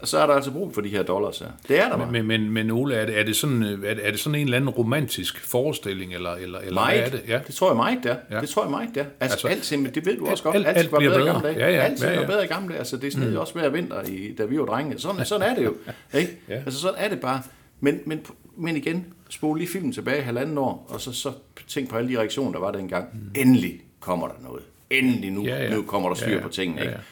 [0.04, 1.46] så er der altså brug for de her dollars her.
[1.68, 2.12] Det er der bare.
[2.12, 4.34] Men, men, men Ole, er det, er, det sådan, øh, er, det, er det sådan
[4.34, 6.98] en eller anden romantisk forestilling, eller, eller, eller Meget.
[7.00, 7.28] hvad er det?
[7.28, 7.40] Ja.
[7.46, 8.16] det tror jeg meget, det er.
[8.30, 8.40] Ja.
[8.40, 9.04] Det tror jeg meget, det er.
[9.20, 10.56] Altså, Altså, alt det ved du også godt.
[10.56, 11.34] alt- Alt, alt var bliver bedre i bedre.
[11.42, 11.66] gamle dage.
[11.66, 11.82] Ja, ja.
[11.82, 12.20] Alt Ja, ja.
[12.20, 12.78] var bedre i gamle dage.
[12.78, 13.36] Altså, det sned mm.
[13.36, 14.98] også hver vinter, i, da vi var drenge.
[14.98, 15.74] Sådan, sådan er det jo.
[16.20, 16.38] Ikke?
[16.48, 16.54] Ja.
[16.54, 17.42] Altså, sådan er det bare.
[17.80, 18.20] Men, men,
[18.56, 21.32] men igen, spole lige filmen tilbage halvanden år, og så, så
[21.68, 23.08] tænk på alle de reaktioner, der var dengang.
[23.12, 23.20] Mm.
[23.34, 24.62] Endelig kommer der noget.
[24.90, 25.74] Endelig nu, Ja, ja.
[25.74, 26.42] nu kommer der styr Ja, ja.
[26.42, 26.80] på tingene.
[26.80, 26.94] Ja, Ikke?
[26.96, 27.02] ja.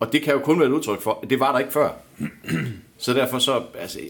[0.00, 1.90] Og det kan jo kun være et udtryk for, at det var der ikke før.
[2.98, 4.00] Så derfor så, altså,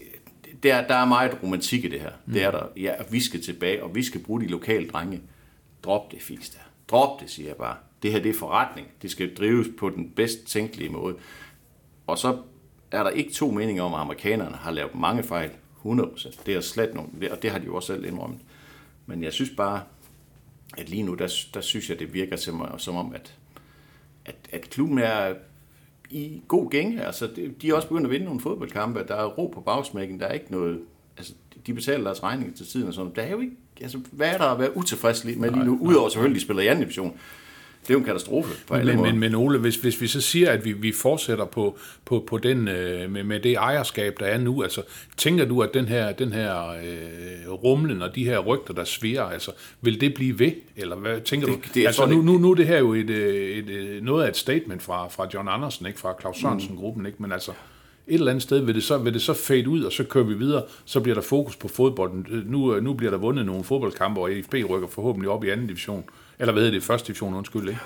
[0.63, 2.09] der, der er meget romantik i det her.
[2.25, 2.33] Mm.
[2.33, 2.63] Det er der.
[2.77, 5.21] Ja, vi skal tilbage, og vi skal bruge de lokale drenge.
[5.83, 6.59] Drop det fisk der.
[6.87, 7.75] Drop det, siger jeg bare.
[8.03, 8.87] Det her, det er forretning.
[9.01, 11.15] Det skal drives på den bedst tænkelige måde.
[12.07, 12.37] Og så
[12.91, 15.49] er der ikke to meninger om, at amerikanerne har lavet mange fejl.
[15.85, 16.39] 100%.
[16.45, 18.39] Det er slet nogen, og det har de jo også selv indrømmet.
[19.05, 19.81] Men jeg synes bare,
[20.77, 23.35] at lige nu, der, der synes jeg, det virker til mig, som om, at,
[24.25, 25.33] at, at klubben er
[26.09, 27.05] i god gænge.
[27.05, 27.29] Altså,
[27.61, 29.05] de er også begyndt at vinde nogle fodboldkampe.
[29.07, 30.19] Der er ro på bagsmækken.
[30.19, 30.81] Der er ikke noget...
[31.17, 31.33] Altså,
[31.67, 33.11] de betaler deres regninger til tiden og sådan.
[33.15, 33.55] Der er jo ikke...
[33.81, 35.77] Altså, hvad er der at være utilfreds med lige nu?
[35.81, 37.19] Udover selvfølgelig, de spiller i anden division.
[37.89, 39.11] Det er jo en katastrofe på alle Men, måder.
[39.11, 42.37] men, men Ole, hvis, hvis vi så siger, at vi, vi fortsætter på, på, på
[42.37, 44.81] den, øh, med, med det ejerskab, der er nu, altså
[45.17, 49.23] tænker du, at den her, den her øh, rumlen og de her rygter, der sviger,
[49.23, 50.51] altså, vil det blive ved?
[50.75, 51.61] Eller hvad tænker Det- du?
[51.73, 54.29] det- altså, nu, nu, nu er det her jo et, øh, et, et, noget af
[54.29, 57.21] et statement fra, fra John Andersen, ikke fra Claus Sørensen-gruppen, ikke?
[57.21, 57.51] men altså,
[58.09, 60.23] et eller andet sted vil det, så, vil det så fade ud, og så kører
[60.25, 62.25] vi videre, så bliver der fokus på fodbolden.
[62.29, 65.49] Øh, Nu, øh, nu bliver der vundet nogle fodboldkampe, og FB rykker forhåbentlig op i
[65.49, 66.03] anden division.
[66.39, 66.83] Eller hvad hedder det?
[66.83, 67.79] Første division, undskyld, ikke?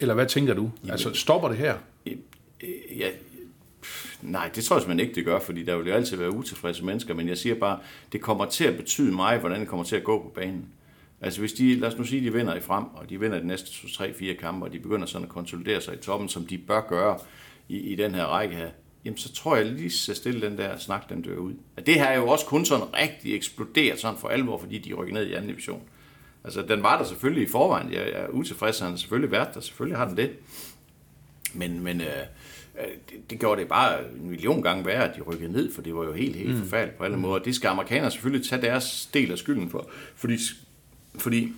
[0.00, 0.70] Eller hvad tænker du?
[0.90, 1.74] Altså, stopper det her?
[2.96, 3.08] Ja,
[3.82, 6.30] pff, nej, det tror jeg simpelthen ikke, det gør, fordi der vil jo altid være
[6.34, 7.78] utilfredse mennesker, men jeg siger bare,
[8.12, 10.64] det kommer til at betyde meget, hvordan det kommer til at gå på banen.
[11.20, 13.46] Altså hvis de, lad os nu sige, de vinder i frem, og de vinder de
[13.46, 16.80] næste 3-4 kampe, og de begynder sådan at konsolidere sig i toppen, som de bør
[16.88, 17.18] gøre
[17.68, 18.68] i, i den her række her,
[19.04, 21.54] jamen så tror jeg lige så stille den der snak, den dør ud.
[21.76, 24.94] Og det her er jo også kun sådan rigtig eksploderet sådan for alvor, fordi de
[24.94, 25.82] rykker ned i anden division.
[26.44, 27.92] Altså, den var der selvfølgelig i forvejen.
[27.92, 29.60] Jeg er utilfreds, han har selvfølgelig været der.
[29.60, 30.30] Selvfølgelig har den det.
[31.54, 32.06] Men, men øh,
[32.78, 35.82] øh, det, det gjorde det bare en million gange værre, at de rykkede ned, for
[35.82, 36.58] det var jo helt, helt mm.
[36.58, 37.42] forfærdeligt på alle måder.
[37.42, 40.36] Det skal amerikanerne selvfølgelig tage deres del af skylden for, fordi,
[41.18, 41.52] fordi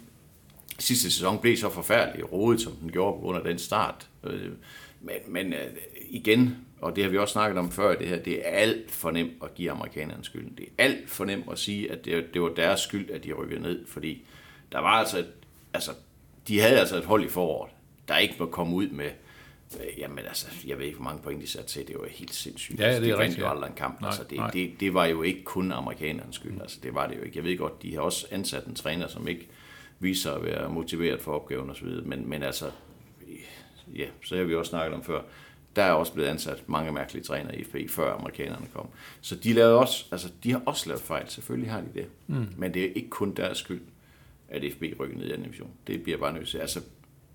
[0.79, 4.09] sidste sæson blev så forfærdelig rodet, som den gjorde af den start.
[4.25, 4.51] Øh,
[5.01, 5.71] Men, men øh,
[6.11, 9.11] igen, og det har vi også snakket om før, det her, det er alt for
[9.11, 10.55] nemt at give amerikanerne skylden.
[10.59, 13.33] Det er alt for nemt at sige, at det, det var deres skyld, at de
[13.33, 14.25] rykkede ned, fordi
[14.73, 15.33] der var altså, et,
[15.75, 15.91] altså
[16.49, 17.73] de havde altså et hold i foråret,
[18.09, 19.11] der ikke må komme ud med,
[19.81, 22.35] øh, jamen altså, jeg ved ikke, hvor mange point de satte til, det var helt
[22.35, 22.81] sindssygt.
[22.81, 24.51] Ja, det er altså, de vandt jo aldrig en kamp, Nej, altså, det, nej.
[24.51, 27.39] det, det, var jo ikke kun amerikanernes skyld, altså det var det jo ikke.
[27.39, 29.49] Jeg ved godt, de har også ansat en træner, som ikke
[29.99, 32.71] viser sig at være motiveret for opgaven osv., men, men altså,
[33.97, 35.21] ja, så har vi også snakket om før,
[35.77, 38.89] der er også blevet ansat mange mærkelige trænere i FB, før amerikanerne kom.
[39.21, 42.07] Så de, lavede også, altså, de har også lavet fejl, selvfølgelig har de det.
[42.27, 42.47] Mm.
[42.57, 43.81] Men det er ikke kun deres skyld,
[44.49, 45.71] at FB rykker ned i anden division.
[45.87, 46.59] Det bliver bare nødt til.
[46.59, 46.81] Altså,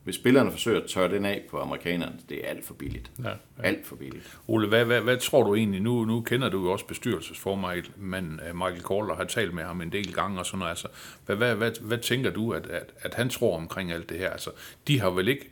[0.07, 3.11] hvis spillerne forsøger at tørre den af på amerikanerne, det er alt for billigt.
[3.23, 3.33] Ja, ja.
[3.63, 4.39] Alt for billigt.
[4.47, 5.81] Ole, hvad, hvad, hvad tror du egentlig?
[5.81, 9.81] Nu, nu kender du jo også bestyrelsesformanden øh, Michael Kohl, og har talt med ham
[9.81, 10.69] en del gange og sådan noget.
[10.69, 10.87] Altså,
[11.25, 14.29] hvad, hvad, hvad, hvad tænker du, at, at, at han tror omkring alt det her?
[14.29, 14.49] Altså,
[14.87, 15.49] de har vel ikke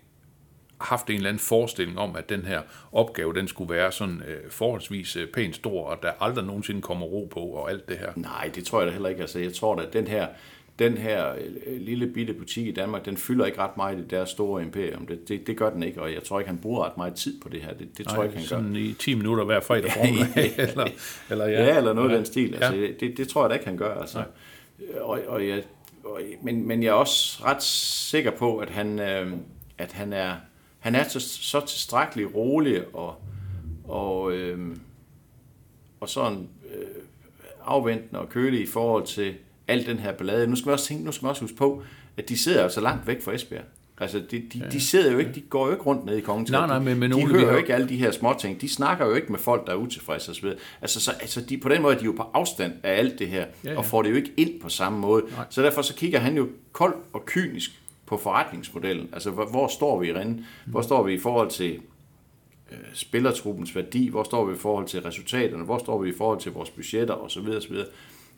[0.77, 2.61] haft en eller anden forestilling om, at den her
[2.91, 7.05] opgave, den skulle være sådan øh, forholdsvis øh, pænt stor, og der aldrig nogensinde kommer
[7.05, 8.09] ro på, og alt det her.
[8.15, 9.21] Nej, det tror jeg da heller ikke.
[9.21, 10.27] Altså, jeg tror da, at den her,
[10.79, 11.31] den her
[11.67, 15.07] øh, lille bitte butik i Danmark, den fylder ikke ret meget i deres store imperium.
[15.07, 17.41] Det, det, det gør den ikke, og jeg tror ikke, han bruger ret meget tid
[17.41, 17.73] på det her.
[17.73, 18.63] Det, det tror jeg ikke, han gør.
[18.63, 20.87] sådan i 10 minutter hver fredag formiddag, eller,
[21.29, 21.63] eller ja.
[21.65, 22.55] Ja, eller noget af den stil.
[22.55, 22.87] Altså, Ja.
[22.99, 24.01] det, det tror jeg da ikke, han gør.
[24.01, 24.23] Altså.
[25.01, 25.63] Og, og jeg,
[26.03, 29.31] og, men, men jeg er også ret sikker på, at han, øh,
[29.77, 30.33] at han er,
[30.85, 33.15] han er så, så tilstrækkeligt rolig og,
[33.87, 34.75] og, øh,
[35.99, 36.85] og sådan øh,
[37.65, 39.33] afventende og kølig i forhold til
[39.67, 40.47] al den her ballade.
[40.47, 41.83] Nu skal vi også tænke, nu skal vi også huske på,
[42.17, 43.63] at de sidder altså langt væk fra Esbjerg.
[43.97, 46.47] Altså, de, de, de sidder jo ikke, de går jo ikke rundt nede i kongen.
[46.51, 48.61] Nej, nej, men- men de vi hører jo jo- ikke alle de her småting.
[48.61, 50.45] De snakker jo ikke med folk, der er utilfredse osv.
[50.81, 53.27] Altså, så, altså de, på den måde er de jo på afstand af alt det
[53.27, 53.71] her, Ja, ja, ja.
[53.71, 53.77] ja.
[53.77, 55.23] og får det jo ikke ind på samme måde.
[55.35, 55.45] Nej.
[55.49, 59.09] Så derfor så kigger han jo koldt og kynisk på forretningsmodellen.
[59.13, 60.45] Altså, hvor, hvor står vi rinde?
[60.65, 61.79] Hvor står vi i forhold til
[62.71, 64.07] øh, spillertruppens værdi?
[64.07, 65.63] Hvor står vi i forhold til resultaterne?
[65.63, 67.13] Hvor står vi i forhold til vores budgetter?
[67.13, 67.87] Og så videre, og så videre.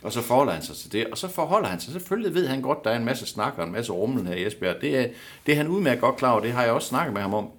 [0.03, 1.93] Og så forholder han sig til det, og så forholder han sig.
[1.93, 4.45] Selvfølgelig ved han godt, der er en masse snak og en masse rumlen her i
[4.45, 4.81] Esbjerg.
[4.81, 5.07] Det er,
[5.45, 7.49] det er han udmærket godt klar over, det har jeg også snakket med ham om.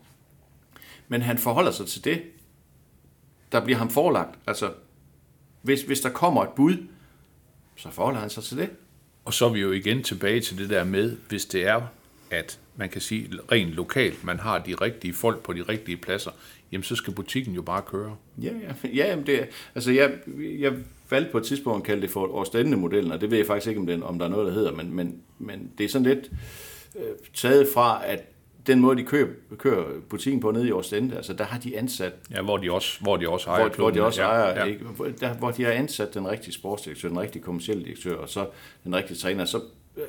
[1.09, 2.23] Men han forholder sig til det,
[3.53, 4.39] der bliver ham forelagt.
[4.47, 4.73] Altså,
[5.63, 6.77] hvis, hvis der kommer et bud,
[7.77, 8.71] så forholder han sig til det.
[9.25, 11.83] Og så er vi jo igen tilbage til det der med, hvis det er,
[12.31, 16.31] at man kan sige rent lokalt, man har de rigtige folk på de rigtige pladser,
[16.73, 18.17] jamen så skal butikken jo bare køre.
[18.43, 20.13] Ja, ja, ja jamen det, altså jeg,
[20.59, 20.73] jeg
[21.11, 23.81] valgte på et tidspunkt at kalde det for Årstende-modellen, og det ved jeg faktisk ikke,
[23.81, 26.31] om, den, om der er noget, der hedder, men, men, men det er sådan lidt
[26.97, 27.03] øh,
[27.35, 28.23] taget fra, at
[28.67, 32.13] den måde, de kører, kører butikken på nede i Årstende, altså der har de ansat,
[32.31, 34.65] Ja, hvor de også, hvor de også ejer hvor, hvor de også ja, ejer, ja.
[34.65, 34.85] Ikke,
[35.21, 38.47] der, hvor de har ansat den rigtige sportsdirektør, den rigtige kommercielle direktør, og så
[38.85, 39.61] den rigtige træner, så
[39.97, 40.03] øh,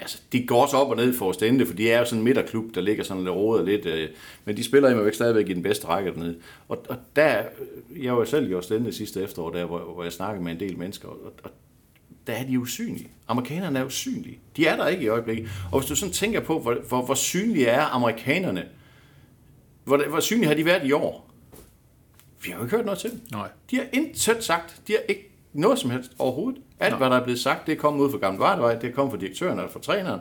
[0.00, 2.24] altså, de går også op og ned for Årstende, for de er jo sådan en
[2.24, 4.08] midterklub, der ligger sådan lidt rodet lidt, øh,
[4.44, 6.36] men de spiller jo ikke stadigvæk i den bedste række dernede.
[6.68, 7.42] Og, og der,
[7.96, 10.60] jeg var jo selv i Årstende sidste efterår, der, hvor, hvor jeg snakkede med en
[10.60, 11.50] del mennesker, og, og
[12.26, 13.08] der er de usynlige.
[13.28, 14.38] Amerikanerne er usynlige.
[14.56, 15.50] De er der ikke i øjeblikket.
[15.72, 18.68] Og hvis du sådan tænker på, hvor, hvor, hvor synlige er amerikanerne,
[19.84, 21.30] hvor, hvor synlige har de været i år?
[22.44, 23.20] Vi har jo ikke hørt noget til dem.
[23.32, 23.48] Nej.
[23.70, 24.80] De har intet sagt.
[24.86, 26.60] De har ikke noget som helst overhovedet.
[26.80, 28.92] Alt, hvad der er blevet sagt, det er kommet ud fra Gamle Vardevej, det er
[28.94, 30.20] kommet fra direktøren eller fra træneren.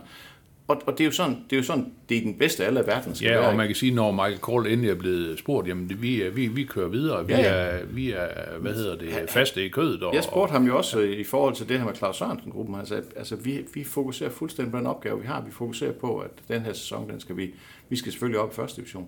[0.68, 2.68] Og, og det er jo sådan, det er jo sådan, det er den bedste af
[2.68, 3.48] alle verden skal Ja, være.
[3.50, 6.64] og man kan sige, når Michael Kohl endelig er blevet spurgt, jamen vi, vi, vi
[6.64, 7.46] kører videre, vi, Ja, ja.
[7.48, 8.28] Er, vi er,
[8.60, 10.04] hvad hedder det, faste i kødet.
[10.04, 12.76] Og, Jeg spurgte ham jo også øh, i forhold til det her med Claus Sørensen-gruppen.
[12.76, 15.42] Han sagde, altså vi, vi fokuserer fuldstændig på den opgave, vi har.
[15.42, 17.54] Vi fokuserer på, at den her sæson, den skal vi,
[17.90, 19.08] vi skal selvfølgelig op i første division.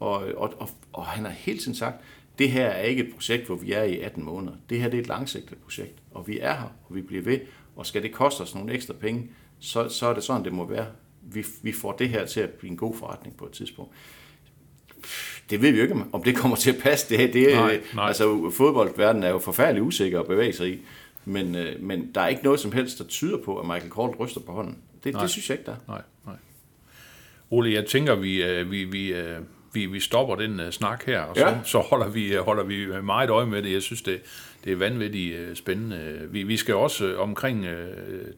[0.00, 1.96] Og, og, og, og han har hele tiden sagt,
[2.38, 4.52] det her er ikke et projekt, hvor vi er i 18 måneder.
[4.70, 7.40] Det her det er et langsigtet projekt, og vi er her, og vi bliver ved.
[7.76, 10.66] Og skal det koste os nogle ekstra penge, så, så er det sådan, det må
[10.66, 10.86] være.
[11.22, 13.92] Vi, vi får det her til at blive en god forretning på et tidspunkt.
[15.50, 17.16] Det ved vi jo ikke, om det kommer til at passe.
[17.16, 18.06] Det, det, Nej, nej.
[18.06, 20.78] Altså, fodboldverdenen er jo forfærdelig usikker at bevæge sig i.
[21.24, 24.16] Men, øh, men der er ikke noget som helst, der tyder på, at Michael Kohl
[24.16, 24.78] ryster på hånden.
[25.04, 25.76] Det, det synes jeg ikke, der er.
[25.88, 26.34] Nej, nej.
[27.50, 29.38] Ole, jeg tænker, vi, øh, vi, vi, øh,
[29.72, 31.54] vi, vi stopper den uh, snak her, og så, Ja.
[31.64, 33.72] så holder, vi, øh, holder vi meget øje med det.
[33.72, 34.20] Jeg synes, det,
[34.64, 36.18] det er vanvittigt uh, spændende.
[36.30, 37.70] Vi, vi skal også uh, omkring uh,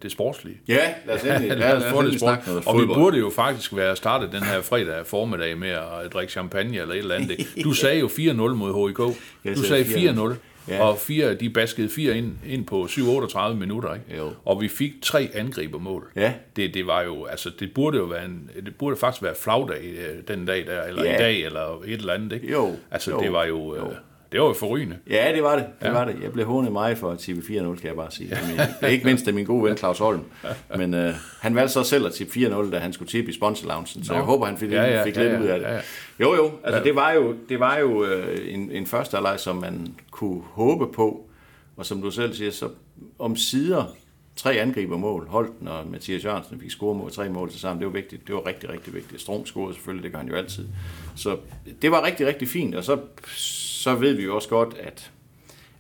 [0.03, 0.57] det sportslige.
[0.69, 2.21] Ja, lad os endelig, Lad os lidt sport.
[2.21, 2.99] snakke noget Og vi fodbold.
[2.99, 6.99] burde jo faktisk være startet den her fredag formiddag med at drikke champagne eller et
[6.99, 7.47] eller andet.
[7.65, 9.17] Du sagde jo 4-0 mod HIK.
[9.57, 10.35] Du sagde 4-0.
[10.69, 10.83] Ja.
[10.83, 14.17] Og fire, de baskede fire ind, ind på 7-38 minutter, ikke?
[14.19, 14.31] Jo.
[14.45, 16.11] Og vi fik tre angribermål.
[16.17, 16.33] Ja.
[16.57, 19.83] Det, det var jo, altså det burde jo være en, det burde faktisk være flagdag
[19.85, 21.15] øh, den dag der, eller Ja.
[21.15, 22.51] i dag, eller et eller andet, ikke?
[22.53, 22.73] Jo.
[22.91, 23.21] Altså Jo.
[23.21, 23.93] det var jo, jo.
[24.33, 24.97] det var jo forrygende.
[25.11, 25.67] Ja, det var det.
[25.81, 25.93] Det ja.
[25.93, 26.17] var det.
[26.23, 28.39] Jeg blev hånet mig for at tippe 4-0, kan jeg bare sige.
[28.83, 28.87] Ja.
[28.89, 30.21] Ikke mindst af min gode ven Claus Holm.
[30.77, 33.87] Men øh, han valgte så selv at tippe 4-0, da han skulle tippe i sponsorloungen,
[33.87, 34.15] så Nå.
[34.15, 35.67] jeg håber, han fik, Ja, ja, fik ja, lidt ja, ud af det.
[35.67, 35.81] ja, ja.
[36.21, 36.53] Jo, jo.
[36.65, 40.43] Altså, det var jo, det var jo øh, en, en første halvleg, som man kunne
[40.43, 41.27] håbe på.
[41.77, 42.69] Og som du selv siger, så
[43.19, 43.85] om sider
[44.37, 45.29] tre angriber mål.
[45.29, 47.81] Holten og Mathias Jørgensen fik score mål, tre mål til sammen.
[47.81, 48.27] Det var vigtigt.
[48.27, 49.21] Det var rigtig, rigtig vigtigt.
[49.21, 50.69] Strom scorede selvfølgelig, det gør han jo altid.
[51.17, 51.37] Så
[51.83, 52.75] det var rigtig, rigtig fint.
[52.75, 52.99] Og så,
[53.37, 55.11] så ved vi jo også godt, at,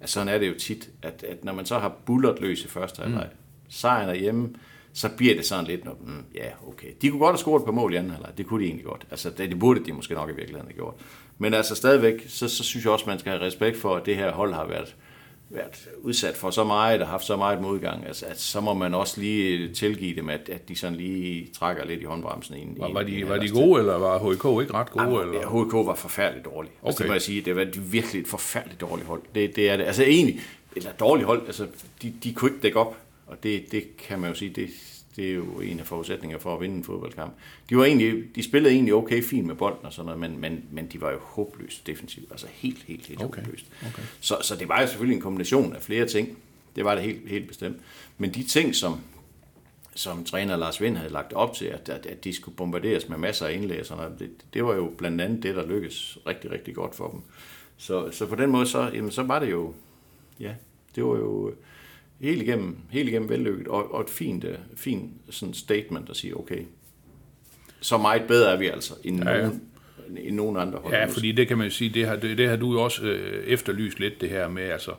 [0.00, 2.68] at sådan er det jo tit, at, at når man så har bullert løs i
[2.68, 3.66] første halvleg, mm.
[3.68, 4.54] sejren er hjemme,
[5.00, 6.88] så bliver det sådan lidt, mm, ja, okay.
[7.02, 8.32] De kunne godt have scoret på mål i anden halvleg.
[8.38, 9.06] Det kunne de egentlig godt.
[9.10, 10.94] Altså, det, det burde de måske nok i virkeligheden have gjort.
[11.38, 14.16] Men altså stadigvæk, så, så synes jeg også, man skal have respekt for, at det
[14.16, 14.96] her hold har været,
[15.50, 18.94] været udsat for så meget og haft så meget modgang, altså, at så må man
[18.94, 22.56] også lige tilgive dem, at, at de sådan lige trækker lidt i håndbremsen.
[22.56, 25.04] I, Var, var, de, var de gode, eller var HK ikke ret gode?
[25.04, 25.64] Jamen, eller?
[25.64, 26.74] HK var forfærdeligt dårligt.
[26.82, 26.88] Okay.
[26.88, 29.22] Altså, det må jeg sige, det var virkelig et forfærdeligt dårligt hold.
[29.34, 29.84] Det, det er det.
[29.84, 30.40] Altså egentlig,
[30.76, 31.66] eller dårligt hold, altså
[32.02, 32.96] de, de kunne ikke dække op,
[33.30, 34.68] og det, det kan man jo sige, det,
[35.16, 37.32] det er jo en af forudsætningerne for at vinde en fodboldkamp.
[37.68, 40.64] De, var egentlig, de spillede egentlig okay fint med bolden og sådan noget, men, men,
[40.70, 43.42] men de var jo håbløst defensivt, altså helt, helt, helt Okay.
[43.42, 43.66] håbløst.
[43.80, 44.02] Okay.
[44.20, 46.38] Så, så det var jo selvfølgelig en kombination af flere ting.
[46.76, 47.76] Det var det helt, helt bestemt.
[48.18, 49.00] Men de ting, som,
[49.94, 53.18] som træner Lars Vind havde lagt op til, at, at, at de skulle bombarderes med
[53.18, 56.18] masser af indlæg og sådan noget, det, det var jo blandt andet det, der lykkedes
[56.26, 57.20] rigtig, rigtig godt for dem.
[57.76, 59.74] Så, så på den måde, så, jamen, så var det jo,
[60.40, 60.54] ja,
[60.94, 61.54] det var jo
[62.20, 66.36] helt igennem, helt igennem vellykket, og, og et fint, øh, fint sådan statement at sige,
[66.36, 66.62] okay,
[67.80, 69.42] så meget bedre er vi altså, end, Ja, ja.
[69.42, 69.60] Nogen,
[70.18, 70.94] end nogen andre hold.
[70.94, 73.02] Ja, fordi det kan man jo sige, det har, det, det har du jo også
[73.02, 74.92] øh, efterlyst lidt, det her med altså,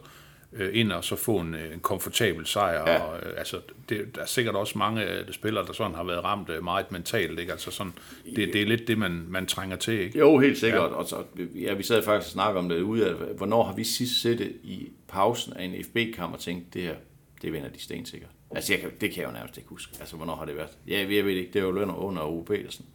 [0.53, 2.91] øh, ind og så få en, øh, en komfortabel sejr.
[2.91, 2.99] Ja.
[2.99, 3.57] Og, øh, altså,
[3.89, 6.63] det, der er sikkert også mange af de spillere, der sådan har været ramt øh,
[6.63, 7.39] meget mentalt.
[7.39, 7.51] Ikke?
[7.51, 7.93] Altså sådan,
[8.35, 9.99] det, det er lidt det, man, man trænger til.
[9.99, 10.19] Ikke?
[10.19, 10.91] Jo, helt sikkert.
[10.91, 10.95] Ja.
[10.95, 11.15] Og så,
[11.55, 14.39] ja, vi sad faktisk og snakkede om det ude af, hvornår har vi sidst set
[14.39, 16.95] det i pausen af en FB-kamp og tænkt, det her,
[17.41, 18.29] det vinder de stensikkert.
[18.55, 19.93] Altså, jeg kan, det kan jeg jo nærmest ikke huske.
[19.99, 20.69] Altså, hvornår har det været?
[20.87, 22.85] Ja, jeg ved ikke, det er jo lønner under Ove Petersen.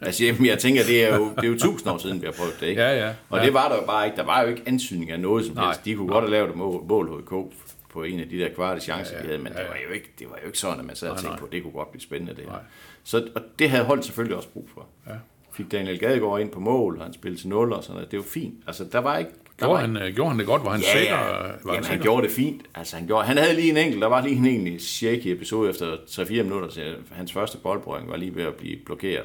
[0.00, 2.32] Altså, jeg, jeg tænker, det er, jo, det er jo tusind år siden, vi har
[2.32, 2.82] prøvet det, ikke?
[2.82, 3.14] Ja, ja.
[3.28, 3.44] Og Ja.
[3.44, 4.16] det var der jo bare ikke.
[4.16, 5.84] Der var jo ikke ansynning af noget som Nej, helst.
[5.84, 7.54] De kunne godt have lavet et mål, mål HK
[7.92, 9.68] på en af de der kvarte chancer, ja, ja, de havde, men ja, det, ja.
[9.70, 11.40] var jo ikke, det var jo ikke sådan, at man sad og Nej, tænkte nej.
[11.40, 12.50] på, det kunne godt blive spændende, det her.
[12.50, 12.60] Nej.
[13.04, 14.86] Så, og det havde holdt selvfølgelig også brug for.
[15.06, 15.12] Ja.
[15.52, 18.10] Fik Daniel Gadegaard ind på mål, og han spillede til 0 og sådan noget.
[18.10, 18.54] Det var fint.
[18.66, 19.30] Altså, der var ikke...
[19.60, 20.64] Der Gjorde var han, øh, gjorde han det godt?
[20.64, 21.16] Var han Ja, sikker?
[21.16, 22.62] Var Jamen, han han gjorde det fint.
[22.74, 25.70] Altså, han, gjorde, han havde lige en enkelt, der var lige en egentlig shaky episode
[25.70, 29.24] efter 3-4 minutter, så hans første boldbrøring var lige ved at blive blokeret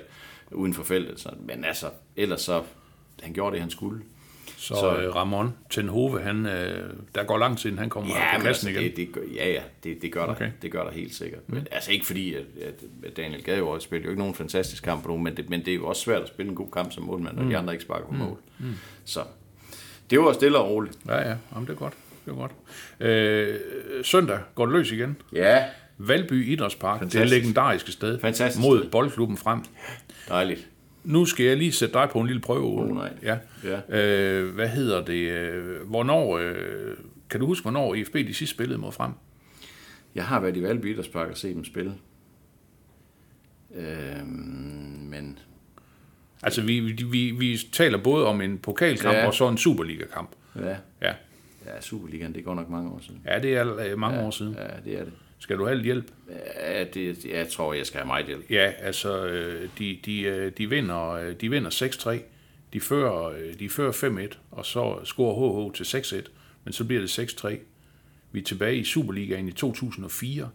[0.51, 1.19] uden for feltet.
[1.19, 2.61] Så, men altså, ellers så,
[3.23, 4.01] han gjorde det, han skulle.
[4.57, 8.37] Så, Så- øh, Ramon Tenhove, han, øh, der går lang tid, inden han kommer Ja,
[8.37, 8.83] på kassen altså, igen.
[8.83, 10.45] det, det, gør, ja, ja, det, det, gør der, Okay.
[10.45, 10.53] okay.
[10.61, 11.39] det gør der helt sikkert.
[11.47, 12.43] Men, altså ikke fordi, at,
[13.03, 15.67] at, Daniel Gadegaard spiller jo ikke nogen fantastisk kamp på nogen, men det, men det
[15.71, 17.49] er jo også svært at spille en god kamp som målmand, når mm.
[17.49, 18.37] de andre ikke sparker på mål.
[18.59, 18.65] Mm.
[19.05, 19.19] Så
[20.09, 20.97] det var stille og roligt.
[21.07, 21.93] Ja, ja, Jamen, det er godt.
[22.25, 22.51] Det er godt.
[22.99, 23.59] Øh,
[24.03, 25.17] søndag går det løs igen.
[25.33, 25.65] Ja,
[25.97, 27.41] Valby Idrætspark, det Fantastisk.
[27.41, 28.91] legendariske sted, Fantastisk mod sted.
[28.91, 29.61] boldklubben frem.
[30.29, 30.67] dejligt.
[31.03, 32.65] Nu skal jeg lige sætte dig på en lille prøve.
[32.81, 33.13] Oh, nej.
[33.23, 33.37] Ja.
[33.63, 33.99] Ja.
[33.99, 35.29] Øh, hvad hedder det?
[35.31, 36.55] øh, Hvornår, øh,
[37.29, 39.11] kan du huske, hvornår IFB de sidste spillede mod frem?
[40.15, 41.93] Jeg har været i Valby Idrætspark og set dem spille.
[43.75, 44.27] Øhm,
[45.09, 45.39] men
[46.43, 49.27] Altså, vi, vi, vi, vi taler både om en pokalkamp Ja.
[49.27, 50.29] og så en Superliga-kamp.
[50.55, 51.13] ja, Ja.
[51.65, 53.21] ja Superligaen, det går nok mange år siden.
[53.25, 54.53] ja, det er øh, mange år siden.
[54.53, 55.13] Ja, det er det.
[55.41, 56.05] Skal du have lidt hjælp?
[56.67, 58.45] Ja, det, jeg tror, jeg skal have meget hjælp.
[58.51, 62.19] Ja, altså, øh, de, de, øh, de vinder, de vinder 6-3.
[62.73, 63.91] De fører, de fører
[64.31, 66.27] 5-1, og så scorer HH til 6-1.
[66.63, 67.57] Men så bliver det 6-3.
[68.31, 70.49] Vi er tilbage i Superligaen i 2004.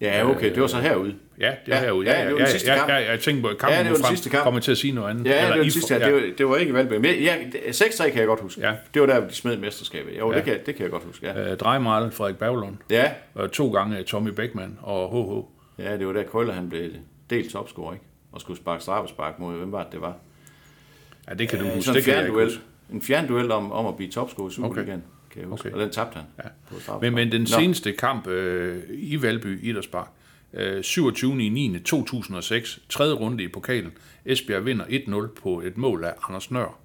[0.00, 1.14] Ja, okay, det var så herude.
[1.40, 2.10] Ja, det Ja, herude.
[2.10, 2.88] ja, det var den sidste ja, kamp.
[2.90, 4.42] Ja, ja, jeg tænkte på, at kampen Ja, det var den sidste kamp.
[4.42, 5.24] kommer til at sige noget andet.
[5.26, 6.00] Ja, det Eller var I den sidste, ja.
[6.00, 6.06] ja.
[6.06, 6.92] det, var, det var ikke Valby.
[6.92, 7.36] Men ja,
[7.68, 8.60] 6-3 kan jeg godt huske.
[8.60, 8.72] Ja.
[8.94, 10.18] Det var der, de smed mesterskabet.
[10.18, 10.36] Jo, Ja.
[10.36, 11.50] det, kan, det kan jeg godt huske, ja.
[11.52, 15.84] Øh, Drejmal, Frederik Bavlund, Ja, og to gange Tommy Beckmann og HH.
[15.84, 16.90] ja det var der Krøller, han blev
[17.30, 18.04] delt topscorer, ikke?
[18.32, 20.16] Og skulle sparke straffespark mod, hvem var det, det var?
[21.28, 21.82] Ja, det kan du Øh, huske.
[21.84, 22.60] sådan Det en kan jeg ikke huske.
[22.92, 25.02] En fjernduel om, om at blive topscorer i Superligaen,
[25.34, 25.68] kan jeg huske.
[25.68, 25.76] Okay.
[25.76, 26.24] Og den tabte han.
[26.88, 26.98] Ja.
[27.00, 27.46] Men, men den Nå.
[27.46, 30.08] seneste kamp øh, i Valby Idrætspark,
[30.52, 31.42] øh, 27.
[31.42, 31.78] i 9.
[31.78, 33.92] 2006, tredje runde i pokalen.
[34.24, 36.78] Esbjerg vinder 1-0 på et mål af Anders Nør.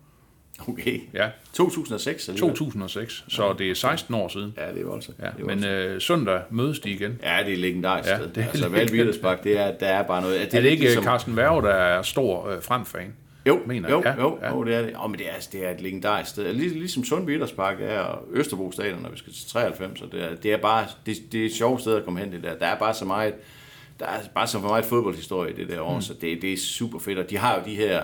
[0.67, 0.99] Okay.
[1.13, 2.55] Ja, 2006 alligevel.
[2.55, 4.53] 2006, så det er 16 år siden.
[4.57, 5.11] Ja, det var også.
[5.19, 7.19] Ja, det men øh, søndag mødes de igen.
[7.23, 8.29] Ja, det er legendarisk Ja, ja, sted.
[8.33, 10.55] det er altså, Valby Idrætspark, det er, der er bare noget...
[10.55, 13.13] Er det ikke Carsten Værge, der er stor øh, fremfan?
[13.45, 14.15] Jo, mener jo, jeg.
[14.19, 14.49] jo, ja.
[14.49, 14.93] jo, det er det.
[14.97, 16.53] Oh, men det er, det er et legendarisk sted.
[16.53, 20.23] Lig, ligesom Sundby Idrætspark er, og Østerbro Stadion, når vi skal til 93, og det
[20.23, 22.57] er, det er bare, det, det er et sjovt sted at komme hen, det der.
[22.57, 23.33] Der er bare så meget,
[23.99, 26.01] der er bare så meget fodboldhistorie i det der år, mm.
[26.01, 28.03] så det, det er super fedt, og de har jo de her,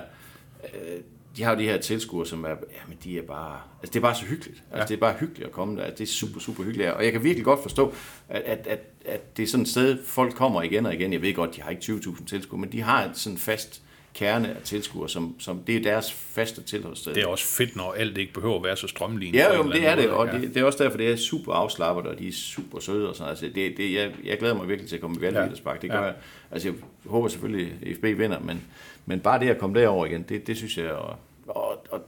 [0.63, 0.99] øh,
[1.37, 4.01] de har jo de her tilskuere, som er, jamen de er bare, altså det er
[4.01, 4.63] bare så hyggeligt.
[4.71, 4.85] Altså ja.
[4.85, 5.83] det er bare hyggeligt at komme der.
[5.83, 6.89] Altså, det er super, super hyggeligt.
[6.89, 7.93] Og jeg kan virkelig godt forstå,
[8.29, 11.13] at, at, at, at det er sådan et sted, folk kommer igen og igen.
[11.13, 13.81] Jeg ved godt, de har ikke 20.000 tilskuere, men de har et sådan fast
[14.15, 17.13] kerne af tilskuere, som, som det er deres faste tilholdssted.
[17.13, 19.39] Det er også fedt, når alt ikke behøver at være så strømlignet.
[19.39, 21.53] Ja, jo, det er det, måde, og det, det er også derfor, det er super
[21.53, 24.67] afslappet, og de er super søde og sådan Altså, det, det, jeg, jeg glæder mig
[24.67, 25.27] virkelig til at komme i.
[25.27, 25.81] Idrætspark.
[25.81, 26.03] Det gør Ja.
[26.03, 26.15] jeg.
[26.51, 26.75] Altså, jeg
[27.05, 28.61] håber selvfølgelig, at FB vinder, men,
[29.05, 31.15] men bare det at komme derover igen, det, det synes jeg, og,
[31.47, 32.01] og, og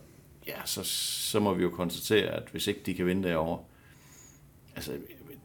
[0.48, 0.84] ja, så,
[1.32, 3.60] så må vi jo konstatere, at hvis ikke de kan vinde derovre,
[4.76, 4.91] altså,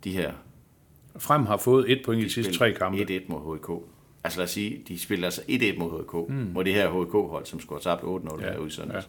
[0.04, 0.32] de her
[1.18, 2.98] Frem har fået et point i de sidste tre kampe.
[3.02, 3.91] 1-1 mod HK.
[4.24, 6.50] Altså lad os sige, de spiller altså 1-1 mod HK, mm.
[6.54, 9.08] mod det her HK-hold, som skulle have tabt 8-0 Ja, søndags.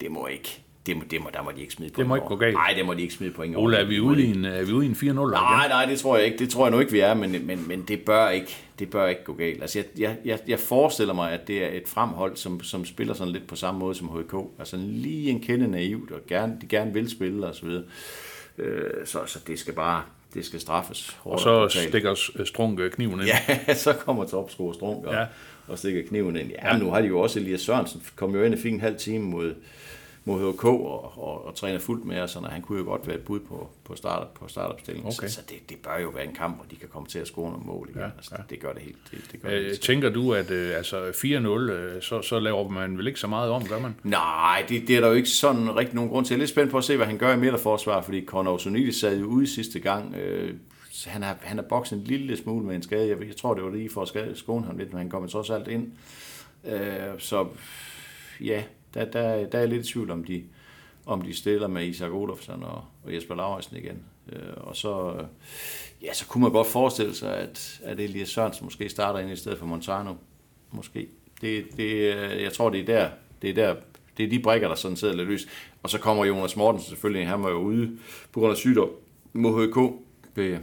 [0.00, 0.04] Ja.
[0.04, 2.26] Det må ikke, det må, det må, der må de ikke smide point må ikke
[2.26, 2.54] gå galt.
[2.54, 3.64] Nej, det må de ikke smide point over.
[3.64, 5.14] Ole, er vi Det ude de i en, er vi ude i en 4-0 igen?
[5.14, 6.38] Nej, nej, det tror jeg ikke.
[6.38, 9.06] Det tror jeg nu ikke, vi er, men, men, men det, bør ikke, det bør
[9.06, 9.60] ikke gå galt.
[9.62, 13.14] Altså, jeg, jeg, jeg, jeg forestiller mig, at det er et fremhold, som, som spiller
[13.14, 14.34] sådan lidt på samme måde som HK.
[14.58, 17.84] Altså lige en kende naivt, og gerne, de gerne vil spille og så videre.
[18.58, 20.02] Øh, så, så det skal bare
[20.34, 21.16] det skal straffes.
[21.24, 21.88] Og hårdt så brutalt.
[21.88, 23.28] stikker Strunk øh, kniven ind.
[23.68, 24.24] Ja, så kommer
[24.72, 25.20] Strunk og, Ja.
[25.20, 25.26] ja.
[25.68, 26.48] og stikker kniven ind.
[26.50, 28.80] Ja, ja, nu har de jo også Elias Sørensen, kom jo ind og fik en
[28.80, 29.54] halv time mod,
[30.24, 33.16] mod HK og, og, og træner fuldt med os, så han kunne jo godt være
[33.16, 35.12] et bud på, på, start, på startopstillingen.
[35.18, 35.28] Okay.
[35.28, 37.26] Så, så det, det, bør jo være en kamp, hvor de kan komme til at
[37.26, 38.00] score nogle mål igen.
[38.00, 38.42] Ja, altså, ja.
[38.50, 38.96] Det gør det helt.
[39.10, 39.80] Det, det gør det Øh, helt.
[39.80, 43.50] tænker du, at øh, altså 4-0, øh, så, så laver man vel ikke så meget
[43.50, 43.94] om, gør man?
[44.02, 46.34] Nej, det, det, er der jo ikke sådan rigtig nogen grund til.
[46.34, 48.96] Jeg er lidt spændt på at se, hvad han gør i midterforsvar, fordi Conor Sonidis
[48.96, 50.14] sad jo ude sidste gang.
[50.14, 50.54] Øh,
[51.06, 53.08] han har, han har bokset en lille smule med en skade.
[53.08, 55.28] Jeg, jeg tror, det var lige for at skade, skåne ham lidt, men han kommer
[55.28, 55.92] trods alt ind.
[56.64, 56.80] Øh,
[57.18, 57.46] så
[58.40, 58.62] ja,
[58.94, 60.44] der, der, der er jeg lidt i tvivl om de,
[61.06, 64.02] om de stiller med Isak Olofsson og, og Jesper Lauritsen igen.
[64.32, 65.24] Øh, og så, øh,
[66.02, 69.36] ja, så kunne man godt forestille sig, at, at Elias Sørensen måske starter ind i
[69.36, 70.14] stedet for Montano.
[70.70, 71.08] Måske.
[71.40, 73.08] Det, det, øh, jeg tror, det er der,
[73.42, 73.74] det er der,
[74.16, 75.46] det er de brækker, der sådan sidder lidt løs.
[75.82, 77.98] Og så kommer Jonas Mortensen selvfølgelig, han var jo ude
[78.32, 78.90] på grund af sygdom
[79.32, 80.04] mod HK.
[80.34, 80.58] Ved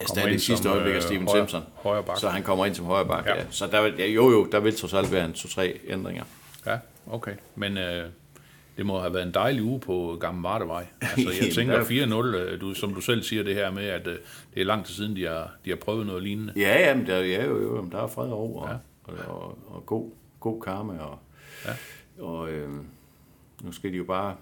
[0.00, 1.62] erstattet i sidste øjeblik af øh, Steven højre- Simpson.
[1.74, 2.18] højre bak.
[2.18, 3.36] Så han kommer ind som højre bak, Ja.
[3.36, 3.44] ja.
[3.50, 6.24] Så der, vil- ja, jo jo, der vil trods alt være en to-tre ændringer.
[6.66, 7.34] Ja, okay.
[7.56, 8.04] Men øh,
[8.76, 10.86] det må have været en dejlig uge på Gamle Vardevej.
[11.02, 13.84] Altså, jeg Jamen, tænker der- 4-0, øh, du, som du selv siger det her med,
[13.84, 14.16] at øh,
[14.54, 16.52] det er lang tid siden, de har, de har prøvet noget lignende.
[16.56, 18.74] Ja, ja, men der, ja, jo, jo, der er fred og ro, og, Ja.
[19.16, 19.22] ja.
[19.28, 21.18] og, og, og god, god karma, og,
[21.66, 21.70] Ja.
[22.24, 22.68] og øh,
[23.62, 24.34] nu skal de jo bare,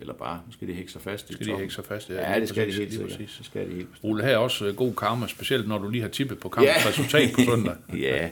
[0.00, 1.32] eller bare, nu skal de hække sig fast.
[1.32, 2.10] Skal de hække sig fast?
[2.10, 3.18] Ja, lige det skal de præcis, helt lige sikkert.
[3.18, 3.36] præcis.
[3.36, 3.88] Det skal de helt.
[4.02, 6.84] Ole, her er også øh, god karma, specielt når du lige har tippet på kampens
[6.84, 6.88] Ja.
[6.88, 7.74] resultat på søndag.
[8.02, 8.28] Ja,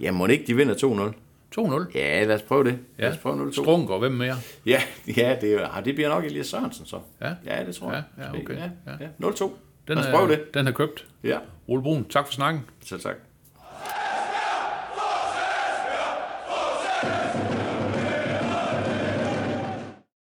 [0.00, 0.74] ja må ikke de vinder
[1.12, 1.14] 2-0?
[1.58, 1.90] 2-0.
[1.94, 2.78] Ja, lad os prøve det.
[2.98, 3.02] Ja.
[3.04, 3.52] Lad os prøve 0-2.
[3.52, 4.34] Strunk og hvem mere?
[4.66, 4.82] Ja,
[5.16, 6.98] ja det, er- ah, det bliver nok Elias Sørensen så.
[7.20, 7.32] Ja.
[7.46, 8.02] ja det tror jeg.
[8.18, 8.54] Ja, ja, okay.
[8.56, 8.92] Ja, Ja.
[9.00, 9.28] ja.
[9.28, 9.50] 0-2.
[9.88, 10.54] Den Lad os prøve er, det.
[10.54, 11.06] den er købt.
[11.24, 12.62] Ja, Ole Brun, tak for snakken.
[12.84, 13.16] så tak.